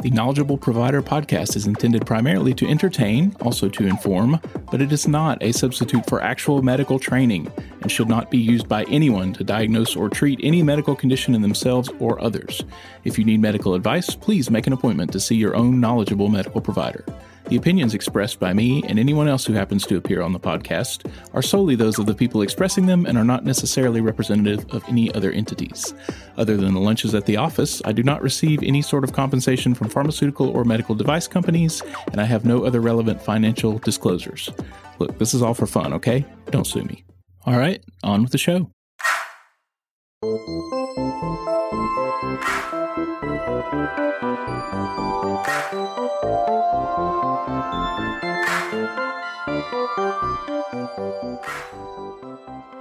The 0.00 0.10
Knowledgeable 0.10 0.58
Provider 0.58 1.02
podcast 1.02 1.56
is 1.56 1.66
intended 1.66 2.06
primarily 2.06 2.54
to 2.54 2.68
entertain, 2.68 3.34
also 3.40 3.68
to 3.68 3.84
inform, 3.84 4.40
but 4.70 4.80
it 4.80 4.92
is 4.92 5.08
not 5.08 5.42
a 5.42 5.50
substitute 5.50 6.06
for 6.06 6.22
actual 6.22 6.62
medical 6.62 7.00
training 7.00 7.50
and 7.82 7.90
should 7.90 8.08
not 8.08 8.30
be 8.30 8.38
used 8.38 8.68
by 8.68 8.84
anyone 8.84 9.32
to 9.32 9.42
diagnose 9.42 9.96
or 9.96 10.08
treat 10.08 10.38
any 10.40 10.62
medical 10.62 10.94
condition 10.94 11.34
in 11.34 11.42
themselves 11.42 11.90
or 11.98 12.22
others. 12.22 12.62
If 13.02 13.18
you 13.18 13.24
need 13.24 13.40
medical 13.40 13.74
advice, 13.74 14.14
please 14.14 14.52
make 14.52 14.68
an 14.68 14.72
appointment 14.72 15.10
to 15.14 15.20
see 15.20 15.34
your 15.34 15.56
own 15.56 15.80
knowledgeable 15.80 16.28
medical 16.28 16.60
provider. 16.60 17.04
The 17.48 17.56
opinions 17.56 17.94
expressed 17.94 18.38
by 18.38 18.52
me 18.52 18.82
and 18.86 18.98
anyone 18.98 19.26
else 19.26 19.46
who 19.46 19.54
happens 19.54 19.86
to 19.86 19.96
appear 19.96 20.20
on 20.20 20.34
the 20.34 20.40
podcast 20.40 21.10
are 21.32 21.40
solely 21.40 21.76
those 21.76 21.98
of 21.98 22.04
the 22.04 22.14
people 22.14 22.42
expressing 22.42 22.84
them 22.84 23.06
and 23.06 23.16
are 23.16 23.24
not 23.24 23.42
necessarily 23.42 24.02
representative 24.02 24.66
of 24.68 24.86
any 24.86 25.10
other 25.14 25.32
entities. 25.32 25.94
Other 26.36 26.58
than 26.58 26.74
the 26.74 26.80
lunches 26.80 27.14
at 27.14 27.24
the 27.24 27.38
office, 27.38 27.80
I 27.86 27.92
do 27.92 28.02
not 28.02 28.20
receive 28.20 28.62
any 28.62 28.82
sort 28.82 29.02
of 29.02 29.14
compensation 29.14 29.74
from 29.74 29.88
pharmaceutical 29.88 30.50
or 30.50 30.64
medical 30.64 30.94
device 30.94 31.26
companies, 31.26 31.82
and 32.12 32.20
I 32.20 32.24
have 32.24 32.44
no 32.44 32.64
other 32.64 32.82
relevant 32.82 33.22
financial 33.22 33.78
disclosures. 33.78 34.50
Look, 34.98 35.18
this 35.18 35.32
is 35.32 35.40
all 35.40 35.54
for 35.54 35.66
fun, 35.66 35.94
okay? 35.94 36.26
Don't 36.50 36.66
sue 36.66 36.82
me. 36.82 37.06
All 37.46 37.56
right, 37.56 37.82
on 38.02 38.24
with 38.24 38.32
the 38.32 38.38
show. 38.38 38.70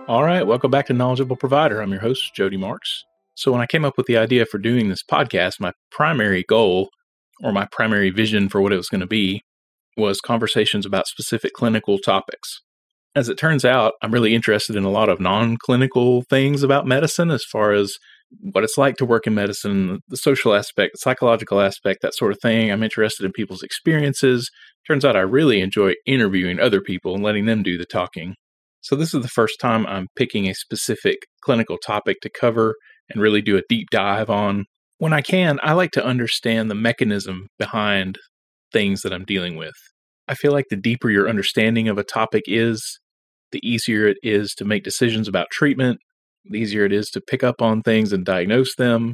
All 0.08 0.24
right, 0.24 0.48
welcome 0.48 0.72
back 0.72 0.86
to 0.86 0.94
Knowledgeable 0.94 1.36
Provider. 1.36 1.82
I'm 1.82 1.92
your 1.92 2.00
host, 2.00 2.34
Jody 2.34 2.56
Marks. 2.56 3.04
So, 3.36 3.52
when 3.52 3.60
I 3.60 3.66
came 3.66 3.84
up 3.84 3.98
with 3.98 4.06
the 4.06 4.16
idea 4.16 4.46
for 4.46 4.58
doing 4.58 4.88
this 4.88 5.04
podcast, 5.04 5.60
my 5.60 5.74
primary 5.92 6.46
goal 6.48 6.88
or 7.44 7.52
my 7.52 7.68
primary 7.74 8.10
vision 8.10 8.48
for 8.48 8.62
what 8.62 8.72
it 8.72 8.78
was 8.78 8.88
going 8.88 9.02
to 9.02 9.06
be 9.06 9.42
was 9.98 10.22
conversations 10.22 10.86
about 10.86 11.08
specific 11.08 11.52
clinical 11.52 12.00
topics. 12.00 12.62
As 13.18 13.28
it 13.28 13.38
turns 13.38 13.66
out, 13.66 13.96
I'm 14.02 14.14
really 14.14 14.34
interested 14.34 14.78
in 14.78 14.86
a 14.86 14.90
lot 14.90 15.10
of 15.10 15.20
non 15.20 15.58
clinical 15.58 16.22
things 16.30 16.64
about 16.64 16.88
medicine 16.88 17.30
as 17.30 17.44
far 17.44 17.74
as 17.74 17.98
what 18.40 18.64
it's 18.64 18.78
like 18.78 18.96
to 18.98 19.06
work 19.06 19.28
in 19.28 19.36
medicine, 19.36 20.00
the 20.08 20.16
social 20.16 20.54
aspect, 20.54 20.94
the 20.94 21.00
psychological 21.00 21.60
aspect, 21.60 22.02
that 22.02 22.16
sort 22.16 22.32
of 22.32 22.40
thing. 22.42 22.72
I'm 22.72 22.82
interested 22.82 23.26
in 23.26 23.34
people's 23.34 23.62
experiences. 23.62 24.52
Turns 24.88 25.04
out 25.04 25.18
I 25.18 25.22
really 25.22 25.60
enjoy 25.60 25.96
interviewing 26.06 26.62
other 26.62 26.80
people 26.80 27.14
and 27.14 27.26
letting 27.26 27.46
them 27.46 27.62
do 27.62 27.78
the 27.78 27.86
talking. 27.86 28.36
So, 28.82 28.96
this 28.96 29.14
is 29.14 29.22
the 29.22 29.28
first 29.28 29.60
time 29.60 29.86
I'm 29.86 30.08
picking 30.16 30.48
a 30.48 30.54
specific 30.54 31.18
clinical 31.42 31.78
topic 31.78 32.18
to 32.22 32.30
cover 32.30 32.76
and 33.10 33.22
really 33.22 33.42
do 33.42 33.58
a 33.58 33.64
deep 33.70 33.90
dive 33.92 34.30
on. 34.30 34.66
When 35.00 35.14
I 35.14 35.22
can, 35.22 35.60
I 35.62 35.74
like 35.74 35.92
to 35.92 36.06
understand 36.06 36.72
the 36.72 36.76
mechanism 36.76 37.48
behind 37.60 38.18
things 38.74 39.02
that 39.02 39.14
I'm 39.14 39.26
dealing 39.26 39.56
with. 39.56 39.76
I 40.28 40.36
feel 40.36 40.52
like 40.52 40.66
the 40.70 40.76
deeper 40.76 41.10
your 41.10 41.30
understanding 41.30 41.88
of 41.88 41.98
a 41.98 42.04
topic 42.04 42.44
is, 42.48 43.00
the 43.52 43.66
easier 43.68 44.08
it 44.08 44.18
is 44.24 44.54
to 44.56 44.66
make 44.66 44.84
decisions 44.84 45.28
about 45.28 45.48
treatment, 45.52 46.00
the 46.50 46.60
easier 46.60 46.86
it 46.86 46.92
is 46.92 47.10
to 47.12 47.22
pick 47.22 47.44
up 47.44 47.62
on 47.62 47.82
things 47.82 48.12
and 48.12 48.26
diagnose 48.26 48.76
them 48.76 49.14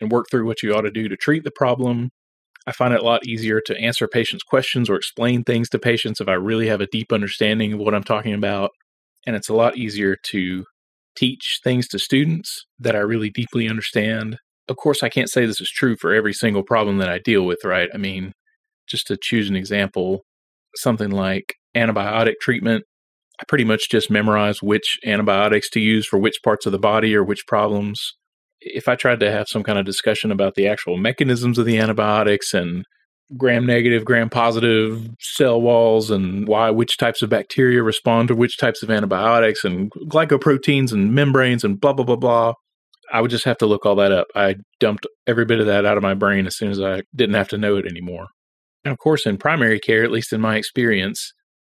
and 0.00 0.10
work 0.10 0.26
through 0.30 0.46
what 0.46 0.62
you 0.62 0.74
ought 0.74 0.82
to 0.82 0.90
do 0.90 1.08
to 1.08 1.16
treat 1.16 1.44
the 1.44 1.50
problem. 1.50 2.10
I 2.66 2.72
find 2.72 2.94
it 2.94 3.00
a 3.00 3.04
lot 3.04 3.26
easier 3.26 3.60
to 3.66 3.78
answer 3.78 4.08
patients' 4.08 4.42
questions 4.42 4.88
or 4.90 4.96
explain 4.96 5.44
things 5.44 5.68
to 5.70 5.78
patients 5.78 6.20
if 6.20 6.28
I 6.28 6.34
really 6.34 6.68
have 6.68 6.80
a 6.80 6.86
deep 6.86 7.12
understanding 7.12 7.72
of 7.72 7.78
what 7.80 7.94
I'm 7.94 8.02
talking 8.02 8.34
about 8.34 8.70
and 9.26 9.36
it's 9.36 9.48
a 9.48 9.54
lot 9.54 9.76
easier 9.76 10.16
to 10.30 10.64
teach 11.16 11.60
things 11.64 11.88
to 11.88 11.98
students 11.98 12.64
that 12.78 12.94
I 12.94 13.00
really 13.00 13.30
deeply 13.30 13.68
understand. 13.68 14.38
Of 14.68 14.76
course, 14.76 15.02
I 15.02 15.08
can't 15.08 15.30
say 15.30 15.46
this 15.46 15.60
is 15.60 15.70
true 15.70 15.96
for 15.96 16.14
every 16.14 16.32
single 16.32 16.62
problem 16.62 16.98
that 16.98 17.08
I 17.08 17.18
deal 17.18 17.42
with, 17.42 17.64
right? 17.64 17.88
I 17.94 17.98
mean, 17.98 18.32
just 18.86 19.06
to 19.08 19.16
choose 19.20 19.48
an 19.48 19.56
example, 19.56 20.24
something 20.76 21.10
like 21.10 21.54
antibiotic 21.76 22.34
treatment, 22.40 22.84
I 23.40 23.44
pretty 23.48 23.64
much 23.64 23.90
just 23.90 24.10
memorize 24.10 24.62
which 24.62 24.98
antibiotics 25.04 25.68
to 25.70 25.80
use 25.80 26.06
for 26.06 26.18
which 26.18 26.42
parts 26.42 26.66
of 26.66 26.72
the 26.72 26.78
body 26.78 27.14
or 27.14 27.24
which 27.24 27.46
problems. 27.46 28.14
If 28.60 28.88
I 28.88 28.96
tried 28.96 29.20
to 29.20 29.30
have 29.30 29.48
some 29.48 29.62
kind 29.62 29.78
of 29.78 29.84
discussion 29.84 30.32
about 30.32 30.54
the 30.54 30.66
actual 30.66 30.96
mechanisms 30.96 31.58
of 31.58 31.66
the 31.66 31.78
antibiotics 31.78 32.54
and 32.54 32.84
gram 33.36 33.66
negative, 33.66 34.04
gram 34.04 34.30
positive 34.30 35.08
cell 35.20 35.60
walls 35.60 36.10
and 36.10 36.46
why 36.46 36.70
which 36.70 36.96
types 36.96 37.22
of 37.22 37.30
bacteria 37.30 37.82
respond 37.82 38.28
to 38.28 38.34
which 38.34 38.56
types 38.58 38.82
of 38.82 38.90
antibiotics 38.90 39.64
and 39.64 39.90
glycoproteins 40.08 40.92
and 40.92 41.14
membranes 41.14 41.64
and 41.64 41.80
blah, 41.80 41.92
blah, 41.92 42.04
blah, 42.04 42.16
blah. 42.16 42.52
I 43.12 43.20
would 43.20 43.30
just 43.30 43.44
have 43.44 43.58
to 43.58 43.66
look 43.66 43.86
all 43.86 43.96
that 43.96 44.12
up. 44.12 44.26
I 44.34 44.56
dumped 44.80 45.06
every 45.26 45.44
bit 45.44 45.60
of 45.60 45.66
that 45.66 45.84
out 45.84 45.96
of 45.96 46.02
my 46.02 46.14
brain 46.14 46.46
as 46.46 46.56
soon 46.56 46.70
as 46.70 46.80
I 46.80 47.02
didn't 47.14 47.36
have 47.36 47.48
to 47.48 47.58
know 47.58 47.76
it 47.76 47.86
anymore. 47.86 48.26
And 48.84 48.92
of 48.92 48.98
course, 48.98 49.26
in 49.26 49.38
primary 49.38 49.80
care, 49.80 50.04
at 50.04 50.10
least 50.10 50.32
in 50.32 50.40
my 50.40 50.56
experience, 50.56 51.32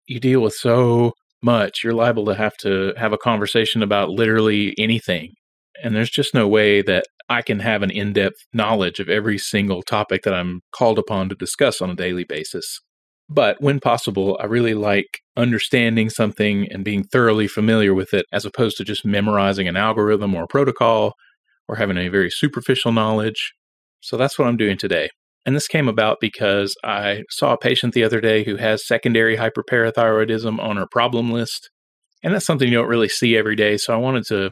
you 0.07 0.21
deal 0.21 0.41
with 0.41 0.55
so 0.55 1.13
much. 1.43 1.85
You're 1.85 1.95
liable 1.95 2.27
to 2.27 2.35
have 2.35 2.57
to 2.59 2.93
have 2.97 3.13
a 3.13 3.19
conversation 3.19 3.83
about 3.83 4.11
literally 4.11 4.75
anything. 4.79 5.35
And 5.83 5.95
there's 5.95 6.11
just 6.11 6.35
no 6.35 6.49
way 6.49 6.83
that 6.83 7.05
I 7.29 7.43
can 7.43 7.61
have 7.61 7.83
an 7.83 7.91
in 7.91 8.13
depth 8.13 8.39
knowledge 8.53 9.01
of 9.01 9.09
every 9.09 9.39
single 9.39 9.83
topic 9.83 10.23
that 10.23 10.35
I'm 10.35 10.61
called 10.73 10.99
upon 10.99 11.29
to 11.29 11.35
discuss 11.35 11.81
on 11.81 11.91
a 11.91 11.97
daily 11.97 12.25
basis. 12.25 12.81
But 13.29 13.61
when 13.61 13.79
possible, 13.81 14.39
I 14.41 14.47
really 14.47 14.73
like 14.73 15.21
understanding 15.37 16.09
something 16.09 16.67
and 16.71 16.85
being 16.85 17.05
thoroughly 17.05 17.47
familiar 17.47 17.93
with 17.93 18.15
it 18.15 18.25
as 18.33 18.47
opposed 18.47 18.79
to 18.79 18.85
just 18.85 19.05
memorizing 19.05 19.69
an 19.69 19.77
algorithm 19.77 20.35
or 20.35 20.45
a 20.45 20.49
protocol 20.49 21.13
or 21.69 21.77
having 21.77 21.99
a 21.99 22.09
very 22.09 22.31
superficial 22.31 22.93
knowledge. 22.93 23.53
So 24.01 24.17
that's 24.17 24.39
what 24.39 24.49
I'm 24.49 24.57
doing 24.57 24.79
today. 24.79 25.11
And 25.45 25.55
this 25.55 25.69
came 25.69 25.89
about 25.89 26.19
because 26.21 26.75
I 26.85 27.25
saw 27.31 27.53
a 27.53 27.59
patient 27.59 27.93
the 27.93 28.05
other 28.05 28.21
day 28.21 28.45
who 28.45 28.57
has 28.57 28.87
secondary 28.87 29.37
hyperparathyroidism 29.37 30.59
on 30.59 30.77
her 30.77 30.87
problem 30.91 31.31
list. 31.31 31.71
And 32.23 32.35
that's 32.35 32.47
something 32.47 32.69
you 32.69 32.79
don't 32.79 32.89
really 32.89 33.09
see 33.09 33.37
every 33.37 33.57
day. 33.57 33.77
So 33.77 33.93
I 33.93 33.97
wanted 33.97 34.25
to 34.27 34.51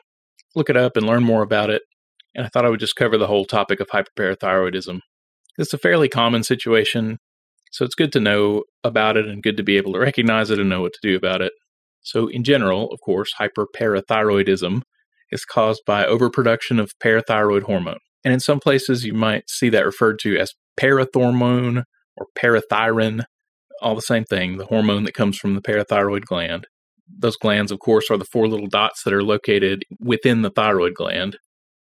look 0.55 0.69
it 0.69 0.77
up 0.77 0.97
and 0.97 1.07
learn 1.07 1.23
more 1.23 1.43
about 1.43 1.71
it 1.71 1.83
and 2.37 2.45
I 2.45 2.51
thought 2.51 2.67
I 2.67 2.69
would 2.69 2.81
just 2.81 2.97
cover 2.97 3.17
the 3.17 3.27
whole 3.27 3.47
topic 3.47 3.81
of 3.81 3.89
hyperparathyroidism. 3.89 5.01
It's 5.59 5.73
a 5.73 5.79
fairly 5.79 6.09
common 6.09 6.43
situation, 6.43 7.19
so 7.73 7.85
it's 7.85 7.95
good 7.95 8.13
to 8.13 8.21
know 8.21 8.65
about 8.85 9.17
it 9.17 9.27
and 9.27 9.43
good 9.43 9.57
to 9.57 9.63
be 9.63 9.79
able 9.79 9.95
to 9.95 9.99
recognize 9.99 10.51
it 10.51 10.61
and 10.61 10.69
know 10.69 10.83
what 10.83 10.93
to 10.93 10.99
do 11.03 11.17
about 11.17 11.41
it. 11.41 11.53
So, 12.03 12.29
in 12.29 12.45
general, 12.45 12.93
of 12.93 13.01
course, 13.01 13.33
hyperparathyroidism 13.41 14.83
is 15.33 15.45
caused 15.45 15.83
by 15.87 16.05
overproduction 16.05 16.79
of 16.79 16.93
parathyroid 17.03 17.63
hormone. 17.63 17.99
And 18.23 18.35
in 18.35 18.39
some 18.39 18.61
places, 18.61 19.05
you 19.05 19.15
might 19.15 19.49
see 19.49 19.71
that 19.71 19.87
referred 19.87 20.19
to 20.21 20.37
as 20.37 20.53
parathormone 20.79 21.85
or 22.17 22.27
parathyrin, 22.39 23.25
all 23.81 23.95
the 23.95 24.03
same 24.03 24.25
thing, 24.25 24.59
the 24.59 24.67
hormone 24.67 25.05
that 25.05 25.15
comes 25.15 25.39
from 25.39 25.55
the 25.55 25.63
parathyroid 25.63 26.27
gland. 26.27 26.67
Those 27.09 27.37
glands, 27.37 27.73
of 27.73 27.79
course, 27.79 28.11
are 28.11 28.19
the 28.19 28.25
four 28.25 28.47
little 28.47 28.67
dots 28.67 29.03
that 29.05 29.15
are 29.15 29.23
located 29.23 29.85
within 30.01 30.43
the 30.43 30.51
thyroid 30.51 30.95
gland 30.95 31.39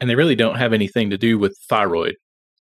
and 0.01 0.11
they 0.11 0.15
really 0.15 0.35
don't 0.37 0.59
have 0.59 0.73
anything 0.73 1.11
to 1.11 1.19
do 1.19 1.39
with 1.39 1.57
thyroid. 1.69 2.15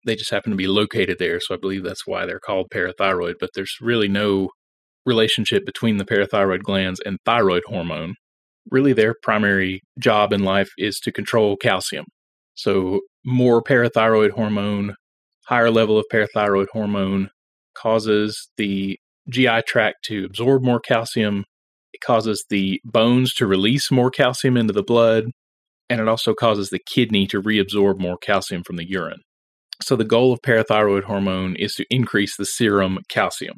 They 0.05 0.17
just 0.17 0.31
happen 0.31 0.51
to 0.51 0.57
be 0.57 0.67
located 0.67 1.19
there. 1.19 1.41
So 1.41 1.55
I 1.55 1.59
believe 1.59 1.85
that's 1.85 2.07
why 2.07 2.27
they're 2.27 2.41
called 2.41 2.69
parathyroid, 2.73 3.35
but 3.41 3.51
there's 3.55 3.77
really 3.81 4.09
no 4.09 4.51
relationship 5.07 5.65
between 5.65 5.97
the 5.97 6.05
parathyroid 6.05 6.63
glands 6.63 7.01
and 7.05 7.19
thyroid 7.25 7.63
hormone. 7.67 8.15
Really, 8.71 8.93
their 8.93 9.15
primary 9.23 9.81
job 9.99 10.33
in 10.33 10.45
life 10.45 10.71
is 10.79 11.01
to 11.01 11.13
control 11.13 11.57
calcium. 11.57 12.05
So, 12.55 13.01
more 13.25 13.63
parathyroid 13.63 14.31
hormone, 14.33 14.95
higher 15.47 15.71
level 15.71 15.99
of 15.99 16.05
parathyroid 16.13 16.67
hormone 16.73 17.31
causes 17.75 18.49
the 18.57 18.99
GI 19.29 19.63
tract 19.67 20.05
to 20.05 20.25
absorb 20.25 20.63
more 20.63 20.81
calcium. 20.81 21.45
It 21.93 22.01
causes 22.05 22.45
the 22.51 22.81
bones 22.85 23.35
to 23.35 23.47
release 23.47 23.91
more 23.91 24.11
calcium 24.11 24.57
into 24.57 24.73
the 24.73 24.83
blood 24.83 25.25
and 25.93 26.01
it 26.01 26.09
also 26.09 26.33
causes 26.33 26.71
the 26.71 26.81
kidney 26.87 27.27
to 27.27 27.43
reabsorb 27.43 28.01
more 28.01 28.17
calcium 28.17 28.63
from 28.65 28.77
the 28.77 28.89
urine. 28.89 29.21
So, 29.83 29.95
the 29.95 30.05
goal 30.05 30.33
of 30.33 30.41
parathyroid 30.41 31.03
hormone 31.03 31.55
is 31.57 31.75
to 31.75 31.85
increase 31.91 32.35
the 32.35 32.47
serum 32.47 33.01
calcium. 33.11 33.57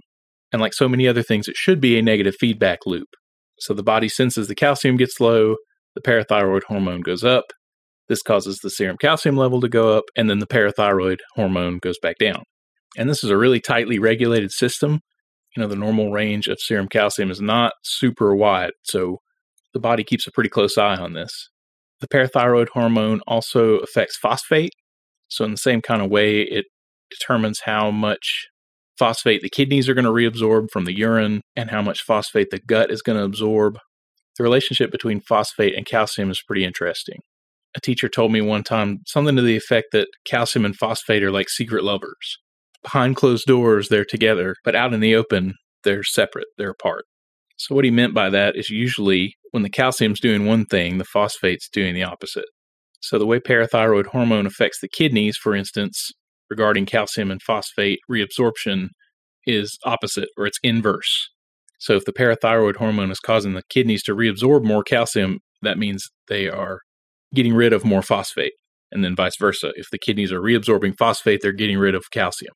And 0.53 0.61
like 0.61 0.75
so 0.75 0.89
many 0.89 1.07
other 1.07 1.23
things, 1.23 1.47
it 1.47 1.55
should 1.55 1.81
be 1.81 1.97
a 1.97 2.03
negative 2.03 2.35
feedback 2.41 2.81
loop. 2.87 3.07
So, 3.61 3.73
the 3.73 3.85
body 3.85 4.09
senses 4.09 4.49
the 4.49 4.57
calcium 4.57 4.97
gets 4.97 5.21
low, 5.21 5.55
the 5.95 6.01
parathyroid 6.01 6.63
hormone 6.67 7.03
goes 7.03 7.23
up. 7.23 7.45
This 8.09 8.21
causes 8.21 8.59
the 8.59 8.71
serum 8.71 8.97
calcium 9.01 9.37
level 9.37 9.61
to 9.61 9.69
go 9.69 9.97
up, 9.97 10.05
and 10.17 10.29
then 10.29 10.41
the 10.41 10.47
parathyroid 10.49 11.19
hormone 11.37 11.79
goes 11.79 12.01
back 12.03 12.17
down. 12.19 12.43
And 12.99 13.09
this 13.09 13.23
is 13.23 13.31
a 13.31 13.37
really 13.37 13.61
tightly 13.61 14.01
regulated 14.01 14.51
system. 14.51 14.99
You 15.57 15.63
know, 15.63 15.69
the 15.69 15.77
normal 15.77 16.11
range 16.11 16.49
of 16.49 16.59
serum 16.59 16.89
calcium 16.89 17.31
is 17.31 17.41
not 17.41 17.75
super 17.85 18.35
wide. 18.35 18.73
So, 18.83 19.19
the 19.73 19.79
body 19.79 20.03
keeps 20.03 20.27
a 20.27 20.33
pretty 20.33 20.51
close 20.51 20.77
eye 20.77 20.97
on 20.97 21.13
this. 21.13 21.49
The 22.05 22.19
parathyroid 22.19 22.69
hormone 22.75 23.23
also 23.27 23.79
affects 23.79 24.19
phosphate. 24.19 24.75
So, 25.29 25.43
in 25.43 25.53
the 25.53 25.57
same 25.57 25.81
kind 25.81 26.03
of 26.03 26.11
way, 26.11 26.43
it 26.43 26.67
determines 27.11 27.61
how 27.65 27.91
much 27.91 28.49
phosphate 28.99 29.41
the 29.41 29.49
kidneys 29.49 29.89
are 29.89 29.95
going 29.95 30.05
to 30.05 30.11
reabsorb 30.11 30.67
from 30.71 30.85
the 30.85 30.95
urine 30.95 31.41
and 31.57 31.71
how 31.71 31.81
much 31.81 32.03
phosphate 32.03 32.51
the 32.51 32.61
gut 32.61 32.91
is 32.91 33.01
going 33.01 33.17
to 33.17 33.25
absorb. 33.25 33.79
The 34.37 34.43
relationship 34.43 34.93
between 34.93 35.23
phosphate 35.23 35.75
and 35.75 35.87
calcium 35.87 36.31
is 36.31 36.43
pretty 36.47 36.67
interesting. 36.67 37.21
A 37.75 37.81
teacher 37.81 38.11
told 38.11 38.33
me 38.33 38.43
one 38.43 38.65
time 38.65 38.99
something 39.07 39.37
to 39.37 39.43
the 39.43 39.57
effect 39.57 39.87
that 39.93 40.09
calcium 40.27 40.67
and 40.67 40.77
phosphate 40.77 41.23
are 41.23 41.33
like 41.33 41.49
secret 41.49 41.85
lovers. 41.85 42.39
behind 42.83 43.17
closed 43.17 43.47
doors, 43.47 43.89
they're 43.89 44.05
together, 44.05 44.57
but 44.63 44.77
out 44.77 44.93
in 44.93 45.01
the 45.01 45.15
open, 45.15 45.55
they're 45.85 46.03
separate, 46.03 46.49
they're 46.59 46.69
apart. 46.69 47.07
So, 47.57 47.75
what 47.75 47.87
he 47.87 47.91
meant 47.91 48.13
by 48.13 48.29
that 48.29 48.57
is 48.57 48.69
usually 48.69 49.37
when 49.55 49.63
the 49.63 49.71
calcium's 49.71 50.19
doing 50.19 50.47
one 50.47 50.65
thing, 50.65 50.99
the 50.99 51.05
phosphate's 51.05 51.69
doing 51.69 51.95
the 51.95 52.03
opposite. 52.03 52.47
So, 53.01 53.21
the 53.21 53.27
way 53.27 53.39
parathyroid 53.39 54.07
hormone 54.07 54.47
affects 54.47 54.81
the 54.81 54.89
kidneys, 54.89 55.37
for 55.37 55.55
instance, 55.55 56.11
regarding 56.51 56.87
calcium 56.87 57.31
and 57.31 57.41
phosphate 57.41 58.01
reabsorption, 58.11 58.89
is 59.47 59.79
opposite 59.85 60.29
or 60.37 60.47
it's 60.47 60.59
inverse. 60.65 61.29
So, 61.79 61.95
if 61.95 62.05
the 62.05 62.13
parathyroid 62.13 62.79
hormone 62.79 63.13
is 63.13 63.21
causing 63.21 63.55
the 63.55 63.63
kidneys 63.71 64.03
to 64.05 64.17
reabsorb 64.17 64.65
more 64.65 64.83
calcium, 64.83 65.39
that 65.63 65.79
means 65.79 66.11
they 66.27 66.49
are 66.49 66.81
getting 67.33 67.55
rid 67.55 67.73
of 67.73 67.85
more 67.85 68.03
phosphate. 68.03 68.55
And 68.91 69.05
then 69.05 69.15
vice 69.15 69.37
versa. 69.39 69.71
If 69.77 69.87
the 69.93 69.99
kidneys 69.99 70.33
are 70.33 70.41
reabsorbing 70.41 70.97
phosphate, 70.99 71.43
they're 71.43 71.53
getting 71.53 71.79
rid 71.79 71.95
of 71.95 72.11
calcium. 72.11 72.55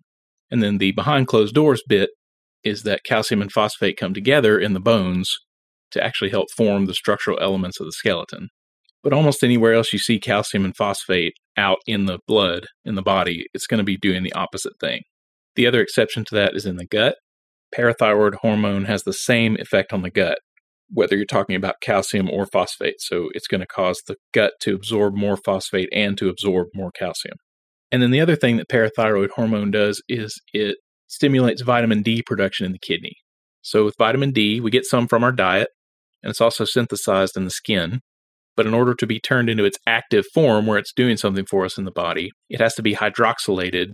And 0.51 0.65
then 0.65 0.79
the 0.79 0.91
behind 0.91 1.29
closed 1.29 1.55
doors 1.55 1.81
bit 1.89 2.11
is 2.65 2.83
that 2.83 3.05
calcium 3.05 3.41
and 3.41 3.53
phosphate 3.53 3.97
come 3.97 4.15
together 4.15 4.59
in 4.59 4.73
the 4.73 4.81
bones 4.81 5.33
to 5.93 6.03
actually 6.03 6.31
help 6.31 6.49
form 6.57 6.87
the 6.87 6.95
structural 6.95 7.39
elements 7.41 7.81
of 7.81 7.87
the 7.87 7.93
skeleton. 7.93 8.49
But 9.03 9.13
almost 9.13 9.45
anywhere 9.45 9.75
else 9.75 9.93
you 9.93 9.99
see 9.99 10.19
calcium 10.19 10.65
and 10.65 10.77
phosphate 10.77 11.35
out 11.57 11.79
in 11.87 12.07
the 12.07 12.19
blood 12.27 12.67
in 12.85 12.95
the 12.95 13.03
body, 13.03 13.47
it's 13.55 13.67
going 13.67 13.79
to 13.79 13.85
be 13.85 13.97
doing 13.97 14.23
the 14.23 14.33
opposite 14.33 14.75
thing. 14.81 15.03
The 15.57 15.67
other 15.67 15.81
exception 15.81 16.25
to 16.27 16.35
that 16.35 16.55
is 16.55 16.67
in 16.67 16.77
the 16.77 16.87
gut. 16.87 17.17
Parathyroid 17.77 18.35
hormone 18.43 18.87
has 18.87 19.03
the 19.03 19.13
same 19.13 19.57
effect 19.57 19.93
on 19.93 20.03
the 20.03 20.11
gut, 20.11 20.39
whether 20.91 21.17
you're 21.17 21.27
talking 21.27 21.57
about 21.57 21.81
calcium 21.81 22.31
or 22.31 22.47
phosphate. 22.47 23.01
So 23.01 23.29
it's 23.35 23.47
going 23.47 23.61
to 23.61 23.67
cause 23.67 24.01
the 24.07 24.17
gut 24.33 24.53
to 24.61 24.75
absorb 24.75 25.15
more 25.15 25.37
phosphate 25.37 25.89
and 25.93 26.17
to 26.19 26.29
absorb 26.29 26.69
more 26.75 26.91
calcium. 26.93 27.37
And 27.91 28.03
then 28.03 28.11
the 28.11 28.21
other 28.21 28.37
thing 28.37 28.57
that 28.57 28.69
parathyroid 28.69 29.31
hormone 29.31 29.71
does 29.71 30.03
is 30.09 30.41
it 30.53 30.77
stimulates 31.07 31.63
vitamin 31.63 32.03
D 32.03 32.23
production 32.23 32.67
in 32.67 32.73
the 32.73 32.79
kidney. 32.79 33.17
So 33.63 33.85
with 33.85 33.97
vitamin 33.99 34.31
D, 34.31 34.61
we 34.61 34.71
get 34.71 34.85
some 34.85 35.09
from 35.09 35.25
our 35.25 35.33
diet, 35.33 35.69
and 36.23 36.31
it's 36.31 36.41
also 36.41 36.65
synthesized 36.65 37.37
in 37.37 37.45
the 37.45 37.51
skin. 37.51 38.01
But 38.57 38.67
in 38.67 38.75
order 38.75 38.95
to 38.95 39.07
be 39.07 39.21
turned 39.21 39.49
into 39.49 39.65
its 39.65 39.79
active 39.87 40.25
form 40.35 40.67
where 40.67 40.79
it's 40.79 40.93
doing 40.93 41.17
something 41.17 41.47
for 41.47 41.65
us 41.65 41.79
in 41.79 41.85
the 41.85 41.93
body, 41.93 42.33
it 42.51 42.61
has 42.61 42.75
to 42.75 42.83
be 42.83 42.97
hydroxylated, 42.97 43.93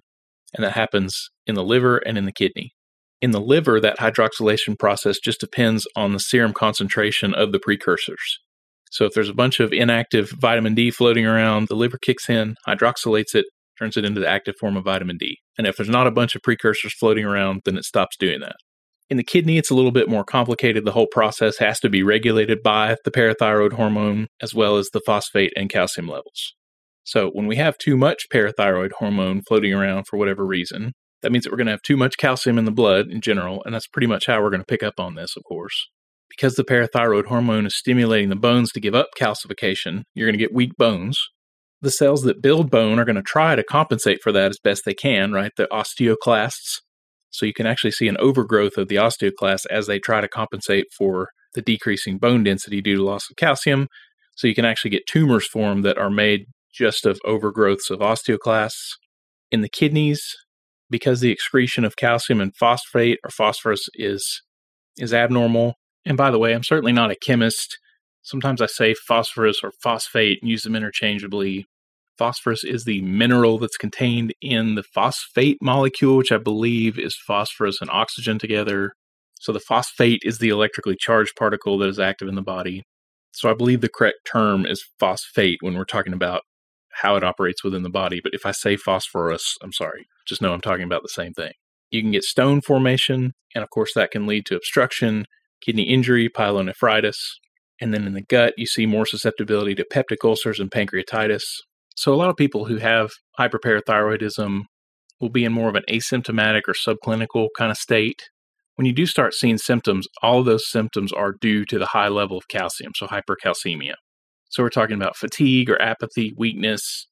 and 0.55 0.65
that 0.65 0.73
happens 0.73 1.29
in 1.47 1.55
the 1.55 1.65
liver 1.65 1.99
and 1.99 2.17
in 2.17 2.25
the 2.25 2.33
kidney. 2.33 2.73
In 3.21 3.31
the 3.31 3.41
liver, 3.41 3.81
that 3.81 3.99
hydroxylation 3.99 4.79
process 4.79 5.19
just 5.19 5.41
depends 5.41 5.87
on 5.97 6.13
the 6.13 6.21
serum 6.21 6.53
concentration 6.53 7.35
of 7.35 7.53
the 7.53 7.59
precursors. 7.59 8.39
So 8.91 9.05
if 9.05 9.13
there's 9.13 9.29
a 9.29 9.35
bunch 9.35 9.61
of 9.61 9.73
inactive 9.73 10.31
vitamin 10.31 10.75
D 10.75 10.91
floating 10.91 11.27
around, 11.27 11.69
the 11.69 11.75
liver 11.75 11.99
kicks 11.99 12.31
in, 12.31 12.55
hydroxylates 12.67 13.35
it, 13.35 13.47
turns 13.79 13.97
it 13.97 14.05
into 14.05 14.21
the 14.21 14.29
active 14.29 14.55
form 14.61 14.77
of 14.77 14.85
vitamin 14.85 15.17
D. 15.19 15.39
And 15.59 15.67
if 15.67 15.77
there's 15.77 15.89
not 15.89 16.07
a 16.07 16.13
bunch 16.13 16.35
of 16.35 16.43
precursors 16.43 16.95
floating 16.95 17.25
around, 17.25 17.63
then 17.65 17.77
it 17.77 17.85
stops 17.85 18.17
doing 18.17 18.41
that. 18.41 18.57
In 19.15 19.17
the 19.17 19.23
kidney, 19.23 19.59
it's 19.59 19.71
a 19.71 19.77
little 19.77 19.93
bit 19.93 20.09
more 20.09 20.25
complicated. 20.25 20.85
The 20.85 20.91
whole 20.91 21.07
process 21.07 21.59
has 21.59 21.79
to 21.79 21.89
be 21.89 22.03
regulated 22.03 22.65
by 22.65 22.97
the 23.05 23.13
parathyroid 23.13 23.75
hormone 23.75 24.27
as 24.43 24.53
well 24.53 24.77
as 24.77 24.89
the 24.93 25.01
phosphate 25.07 25.53
and 25.55 25.71
calcium 25.71 26.09
levels. 26.09 26.53
So, 27.05 27.31
when 27.31 27.47
we 27.47 27.55
have 27.55 27.79
too 27.79 27.97
much 27.97 28.25
parathyroid 28.29 28.91
hormone 28.99 29.43
floating 29.47 29.73
around 29.73 30.09
for 30.09 30.17
whatever 30.17 30.45
reason, 30.45 30.95
that 31.23 31.31
means 31.31 31.45
that 31.45 31.53
we're 31.53 31.59
going 31.59 31.69
to 31.69 31.75
have 31.75 31.83
too 31.83 31.97
much 31.97 32.17
calcium 32.17 32.59
in 32.59 32.65
the 32.65 32.73
blood 32.73 33.07
in 33.07 33.21
general, 33.21 33.63
and 33.65 33.73
that's 33.73 33.87
pretty 33.87 34.09
much 34.09 34.27
how 34.27 34.43
we're 34.43 34.51
going 34.51 34.63
to 34.63 34.67
pick 34.67 34.83
up 34.83 34.99
on 34.99 35.15
this, 35.15 35.37
of 35.37 35.45
course. 35.45 35.89
Because 36.29 36.57
the 36.57 36.65
parathyroid 36.65 37.27
hormone 37.27 37.67
is 37.67 37.79
stimulating 37.79 38.31
the 38.31 38.35
bones 38.35 38.73
to 38.73 38.81
give 38.81 38.97
up 38.97 39.11
calcification, 39.17 40.03
you're 40.17 40.27
going 40.27 40.37
to 40.37 40.45
get 40.45 40.53
weak 40.53 40.73
bones, 40.77 41.17
the 41.83 41.93
cells 41.93 42.23
that 42.23 42.43
build 42.43 42.69
bone 42.69 42.99
are 42.99 43.05
going 43.05 43.15
to 43.15 43.23
try 43.23 43.55
to 43.55 43.63
compensate 43.63 44.19
for 44.25 44.33
that 44.33 44.51
as 44.51 44.59
best 44.59 44.83
they 44.85 44.93
can, 44.93 45.31
right? 45.31 45.53
The 45.57 45.69
osteoclasts. 45.71 46.81
So 47.35 47.47
you 47.47 47.53
can 47.53 47.67
actually 47.67 47.91
see 47.91 48.07
an 48.07 48.17
overgrowth 48.19 48.79
of 48.79 48.87
the 48.87 48.95
osteoclasts 48.95 49.67
as 49.69 49.89
they 49.89 49.99
try 49.99 50.21
to 50.21 50.29
compensate 50.29 50.87
for 50.97 51.31
the 51.55 51.63
decreasing 51.63 52.17
bone 52.17 52.45
density 52.45 52.81
due 52.81 52.95
to 52.95 53.03
loss 53.03 53.29
of 53.29 53.35
calcium. 53.35 53.89
So 54.37 54.47
you 54.47 54.55
can 54.55 54.65
actually 54.65 54.93
get 54.93 55.09
tumors 55.09 55.45
formed 55.49 55.85
that 55.85 55.99
are 55.99 56.11
made 56.11 56.47
just 56.73 57.05
of 57.05 57.19
overgrowths 57.27 57.91
of 57.91 57.99
osteoclasts. 57.99 58.93
In 59.51 59.63
the 59.63 59.69
kidneys, 59.69 60.23
because 60.91 61.21
the 61.21 61.33
excretion 61.33 61.85
of 61.85 61.97
calcium 61.97 62.41
and 62.41 62.55
phosphate 62.55 63.19
or 63.25 63.31
phosphorus 63.31 63.89
is 63.95 64.43
is 64.97 65.13
abnormal. 65.13 65.75
And 66.07 66.17
by 66.17 66.31
the 66.31 66.39
way, 66.39 66.55
I'm 66.55 66.63
certainly 66.63 66.93
not 66.93 67.11
a 67.11 67.17
chemist. 67.17 67.79
Sometimes 68.23 68.63
I 68.63 68.67
say 68.67 68.95
phosphorus 68.95 69.59
or 69.65 69.73
phosphate 69.83 70.39
and 70.41 70.49
use 70.49 70.63
them 70.63 70.77
interchangeably. 70.77 71.67
Phosphorus 72.19 72.65
is 72.65 72.85
the 72.85 73.03
mineral 73.03 73.59
that's 73.59 73.77
contained 73.77 74.35
in 74.41 74.77
the 74.77 74.85
phosphate 74.95 75.59
molecule, 75.61 76.17
which 76.17 76.33
I 76.33 76.39
believe 76.39 76.99
is 76.99 77.17
phosphorus 77.27 77.79
and 77.81 77.91
oxygen 77.91 78.39
together. 78.39 78.93
So 79.41 79.53
the 79.53 79.61
phosphate 79.61 80.23
is 80.25 80.39
the 80.39 80.49
electrically 80.49 80.97
charged 80.99 81.35
particle 81.37 81.77
that 81.79 81.89
is 81.89 81.99
active 81.99 82.29
in 82.29 82.35
the 82.35 82.43
body. 82.43 82.85
So 83.33 83.51
I 83.51 83.55
believe 83.55 83.81
the 83.81 83.89
correct 83.89 84.19
term 84.31 84.65
is 84.65 84.85
phosphate 85.01 85.59
when 85.61 85.75
we're 85.75 85.85
talking 85.85 86.13
about 86.13 86.43
how 86.93 87.17
it 87.17 87.25
operates 87.25 87.65
within 87.65 87.83
the 87.83 87.91
body. 87.91 88.21
But 88.23 88.33
if 88.33 88.47
I 88.47 88.53
say 88.53 88.77
phosphorus, 88.77 89.57
I'm 89.63 89.73
sorry, 89.73 90.07
just 90.27 90.41
know 90.41 90.53
I'm 90.53 90.61
talking 90.61 90.85
about 90.85 91.03
the 91.03 91.09
same 91.09 91.33
thing. 91.33 91.53
You 91.91 92.01
can 92.01 92.13
get 92.13 92.23
stone 92.23 92.61
formation, 92.61 93.33
and 93.55 93.65
of 93.65 93.71
course, 93.71 93.93
that 93.95 94.13
can 94.13 94.27
lead 94.27 94.47
to 94.47 94.57
obstruction, 94.57 95.27
kidney 95.61 95.83
injury, 95.83 96.29
pyelonephritis. 96.29 97.17
And 97.81 97.93
then 97.93 98.07
in 98.07 98.15
the 98.15 98.23
gut, 98.23 98.55
you 98.57 98.67
see 98.67 98.87
more 98.87 99.05
susceptibility 99.05 99.75
to 99.75 99.87
peptic 99.93 100.25
ulcers 100.25 100.61
and 100.61 100.71
pancreatitis. 100.71 101.43
So, 101.97 102.13
a 102.13 102.17
lot 102.17 102.31
of 102.31 102.37
people 102.37 102.65
who 102.65 102.77
have 102.79 103.11
hyperparathyroidism 103.39 104.63
will 105.21 105.29
be 105.29 105.45
in 105.45 105.53
more 105.53 105.69
of 105.69 105.77
an 105.77 105.85
asymptomatic 105.89 106.63
or 106.67 106.75
subclinical 106.75 107.49
kind 107.57 107.71
of 107.71 107.77
state. 107.77 108.31
When 108.75 108.87
you 108.87 108.93
do 108.93 109.07
start 109.07 109.35
seeing 109.35 109.59
symptoms, 109.59 110.09
all 110.21 110.41
of 110.41 110.47
those 110.47 110.69
symptoms 110.69 111.13
are 111.13 111.35
due 111.41 111.65
to 111.67 111.79
the 111.79 111.87
high 111.87 112.09
level 112.09 112.37
of 112.37 112.49
calcium, 112.49 112.93
so 112.97 113.07
hypercalcemia. 113.07 113.95
So, 114.51 114.63
we're 114.63 114.71
talking 114.71 114.97
about 114.97 115.17
fatigue 115.17 115.71
or 115.71 115.81
apathy, 115.81 116.35
weakness, 116.37 117.07